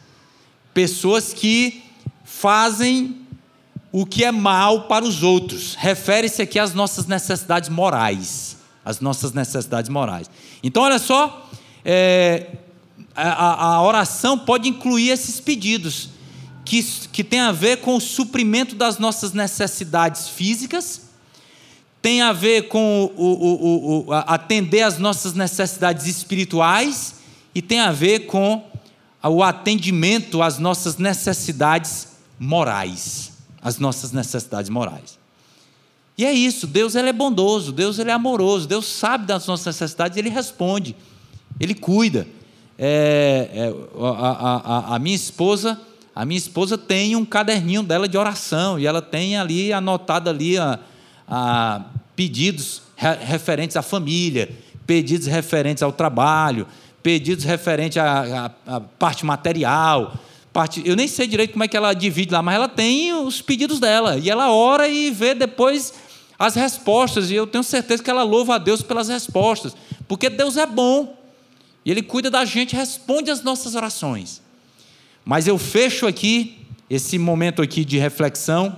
Pessoas 0.72 1.32
que 1.32 1.82
fazem 2.41 3.26
o 3.91 4.07
que 4.07 4.24
é 4.24 4.30
mal 4.30 4.82
para 4.82 5.05
os 5.05 5.22
outros. 5.22 5.74
Refere-se 5.74 6.41
aqui 6.41 6.59
às 6.59 6.72
nossas 6.72 7.07
necessidades 7.07 7.68
morais. 7.68 8.57
As 8.84 9.01
nossas 9.01 9.32
necessidades 9.32 9.91
morais. 9.91 10.30
Então, 10.62 10.82
olha 10.82 10.99
só, 10.99 11.51
é, 11.84 12.47
a, 13.14 13.74
a, 13.74 13.82
oração 13.82 14.39
pode 14.39 14.68
incluir 14.68 15.11
esses 15.11 15.41
pedidos, 15.41 16.11
que, 16.64 16.82
que 17.12 17.24
tem 17.24 17.41
a 17.41 17.53
ver 17.53 17.78
com 17.78 17.97
o 17.97 18.01
suprimento 18.01 18.74
das 18.74 18.99
nossas 18.99 19.32
necessidades 19.32 20.28
físicas, 20.28 21.09
tem 22.01 22.22
a 22.22 22.32
ver 22.32 22.68
com 22.68 23.12
o, 23.16 23.24
o, 23.24 24.07
o, 24.07 24.12
atender 24.12 24.82
às 24.82 24.99
nossas 24.99 25.34
necessidades 25.34 26.07
espirituais 26.07 27.16
e 27.55 27.61
tem 27.61 27.80
a 27.80 27.91
ver 27.91 28.26
com 28.26 28.64
o 29.22 29.43
atendimento 29.43 30.41
às 30.41 30.59
nossas 30.59 30.97
necessidades 30.97 32.08
morais, 32.39 33.32
as 33.61 33.78
nossas 33.78 34.12
necessidades 34.12 34.70
morais. 34.70 35.18
E 36.16 36.24
é 36.24 36.32
isso, 36.32 36.66
Deus 36.66 36.95
ele 36.97 37.09
é 37.09 37.12
bondoso, 37.12 37.70
Deus 37.70 37.99
ele 37.99 38.11
é 38.11 38.12
amoroso, 38.12 38.66
Deus 38.66 38.86
sabe 38.86 39.26
das 39.26 39.47
nossas 39.47 39.66
necessidades, 39.66 40.18
ele 40.18 40.28
responde, 40.28 40.97
ele 41.61 41.74
cuida. 41.74 42.26
É, 42.76 43.49
é, 43.53 43.74
a, 44.01 44.93
a, 44.93 44.95
a 44.97 44.99
minha 44.99 45.14
esposa, 45.14 45.80
a 46.14 46.24
minha 46.24 46.39
esposa 46.39 46.76
tem 46.76 47.14
um 47.14 47.24
caderninho 47.24 47.82
dela 47.82 48.09
de 48.09 48.18
oração 48.18 48.78
e 48.78 48.86
ela 48.86 49.01
tem 49.03 49.36
ali 49.36 49.72
anotado 49.72 50.28
ali 50.28 50.59
a, 50.59 50.78
a 51.28 51.84
pedidos 52.16 52.82
referentes 52.97 53.76
à 53.76 53.82
família, 53.82 54.51
pedidos 54.84 55.28
referentes 55.28 55.84
ao 55.84 55.93
trabalho, 55.93 56.66
pedidos 57.01 57.45
referentes 57.45 57.97
à, 57.99 58.51
à, 58.66 58.76
à 58.76 58.80
parte 58.80 59.24
material, 59.24 60.14
parte. 60.59 60.83
Eu 60.85 60.97
nem 60.97 61.07
sei 61.07 61.29
direito 61.29 61.53
como 61.53 61.63
é 61.63 61.69
que 61.69 61.77
ela 61.77 61.95
divide 61.95 62.33
lá, 62.33 62.43
mas 62.43 62.57
ela 62.57 62.69
tem 62.69 63.15
os 63.15 63.41
pedidos 63.41 63.79
dela. 63.79 64.19
E 64.19 64.29
ela 64.29 64.51
ora 64.51 64.89
e 64.89 65.09
vê 65.09 65.33
depois 65.33 65.95
as 66.37 66.57
respostas. 66.57 67.31
E 67.31 67.35
eu 67.37 67.47
tenho 67.47 67.63
certeza 67.63 68.03
que 68.03 68.11
ela 68.11 68.25
louva 68.25 68.57
a 68.57 68.59
Deus 68.59 68.83
pelas 68.83 69.09
respostas. 69.09 69.77
Porque 70.09 70.29
Deus 70.29 70.57
é 70.57 70.67
bom. 70.67 71.17
E 71.85 71.93
Ele 71.93 72.03
cuida 72.03 72.29
da 72.29 72.45
gente, 72.45 72.75
responde 72.75 73.31
às 73.31 73.41
nossas 73.41 73.77
orações. 73.77 74.43
Mas 75.25 75.47
eu 75.47 75.57
fecho 75.59 76.09
aqui, 76.09 76.59
esse 76.91 77.21
momento 77.21 77.63
aqui 77.63 77.85
de 77.85 77.97
reflexão, 77.97 78.77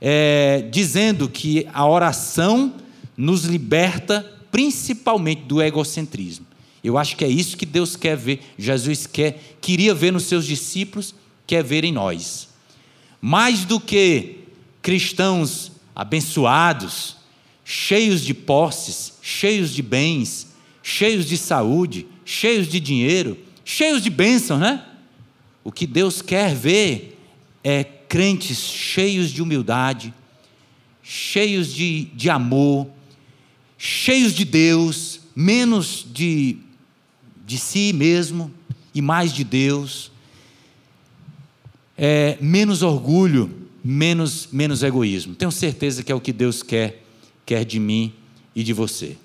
é, 0.00 0.66
dizendo 0.68 1.28
que 1.28 1.64
a 1.72 1.86
oração 1.86 2.74
nos 3.16 3.44
liberta 3.44 4.28
principalmente 4.50 5.42
do 5.42 5.62
egocentrismo. 5.62 6.44
Eu 6.82 6.98
acho 6.98 7.16
que 7.16 7.24
é 7.24 7.28
isso 7.28 7.56
que 7.56 7.66
Deus 7.66 7.94
quer 7.94 8.16
ver, 8.16 8.40
Jesus 8.58 9.06
quer, 9.06 9.38
queria 9.60 9.94
ver 9.94 10.10
nos 10.10 10.24
seus 10.24 10.44
discípulos, 10.44 11.14
quer 11.50 11.64
ver 11.64 11.82
em 11.82 11.90
nós. 11.90 12.48
Mais 13.20 13.64
do 13.64 13.80
que 13.80 14.44
cristãos 14.80 15.72
abençoados, 15.96 17.16
cheios 17.64 18.24
de 18.24 18.32
posses, 18.32 19.14
cheios 19.20 19.74
de 19.74 19.82
bens, 19.82 20.54
cheios 20.80 21.26
de 21.26 21.36
saúde, 21.36 22.06
cheios 22.24 22.68
de 22.68 22.78
dinheiro, 22.78 23.36
cheios 23.64 24.00
de 24.00 24.10
bênçãos, 24.10 24.60
né? 24.60 24.86
O 25.64 25.72
que 25.72 25.88
Deus 25.88 26.22
quer 26.22 26.54
ver 26.54 27.18
é 27.64 27.82
crentes 27.82 28.58
cheios 28.58 29.32
de 29.32 29.42
humildade, 29.42 30.14
cheios 31.02 31.74
de, 31.74 32.04
de 32.14 32.30
amor, 32.30 32.86
cheios 33.76 34.34
de 34.34 34.44
Deus, 34.44 35.18
menos 35.34 36.06
de, 36.08 36.58
de 37.44 37.58
si 37.58 37.92
mesmo 37.92 38.54
e 38.94 39.02
mais 39.02 39.32
de 39.32 39.42
Deus, 39.42 40.09
é, 42.02 42.38
menos 42.40 42.82
orgulho, 42.82 43.50
menos, 43.84 44.48
menos 44.50 44.82
egoísmo. 44.82 45.34
Tenho 45.34 45.52
certeza 45.52 46.02
que 46.02 46.10
é 46.10 46.14
o 46.14 46.20
que 46.20 46.32
Deus 46.32 46.62
quer, 46.62 47.02
quer 47.44 47.62
de 47.62 47.78
mim 47.78 48.14
e 48.56 48.64
de 48.64 48.72
você. 48.72 49.18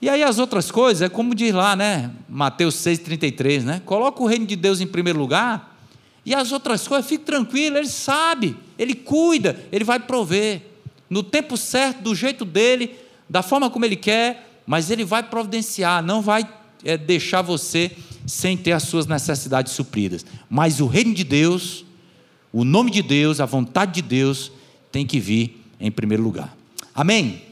E 0.00 0.08
aí 0.08 0.22
as 0.22 0.38
outras 0.38 0.70
coisas, 0.70 1.02
é 1.02 1.10
como 1.10 1.34
diz 1.34 1.52
lá, 1.52 1.76
né? 1.76 2.10
Mateus 2.26 2.76
6,33, 2.76 3.64
né? 3.64 3.82
Coloca 3.84 4.22
o 4.22 4.26
reino 4.26 4.46
de 4.46 4.56
Deus 4.56 4.80
em 4.80 4.86
primeiro 4.86 5.18
lugar, 5.18 5.76
e 6.24 6.34
as 6.34 6.52
outras 6.52 6.88
coisas, 6.88 7.06
fique 7.06 7.24
tranquilo, 7.24 7.76
ele 7.76 7.88
sabe, 7.88 8.56
ele 8.78 8.94
cuida, 8.94 9.62
ele 9.70 9.84
vai 9.84 10.00
prover. 10.00 10.62
No 11.10 11.22
tempo 11.22 11.58
certo, 11.58 12.00
do 12.02 12.14
jeito 12.14 12.46
dele, 12.46 12.96
da 13.28 13.42
forma 13.42 13.68
como 13.68 13.84
ele 13.84 13.96
quer, 13.96 14.62
mas 14.64 14.90
ele 14.90 15.04
vai 15.04 15.22
providenciar, 15.22 16.02
não 16.02 16.22
vai 16.22 16.48
é, 16.82 16.96
deixar 16.96 17.42
você 17.42 17.90
sem 18.26 18.56
ter 18.56 18.72
as 18.72 18.84
suas 18.84 19.06
necessidades 19.06 19.72
supridas. 19.72 20.24
Mas 20.48 20.80
o 20.80 20.86
reino 20.86 21.12
de 21.12 21.24
Deus, 21.24 21.84
o 22.52 22.64
nome 22.64 22.90
de 22.90 23.02
Deus, 23.02 23.40
a 23.40 23.46
vontade 23.46 23.94
de 23.94 24.02
Deus, 24.02 24.52
tem 24.90 25.06
que 25.06 25.18
vir 25.18 25.64
em 25.80 25.90
primeiro 25.90 26.22
lugar. 26.22 26.56
Amém? 26.94 27.51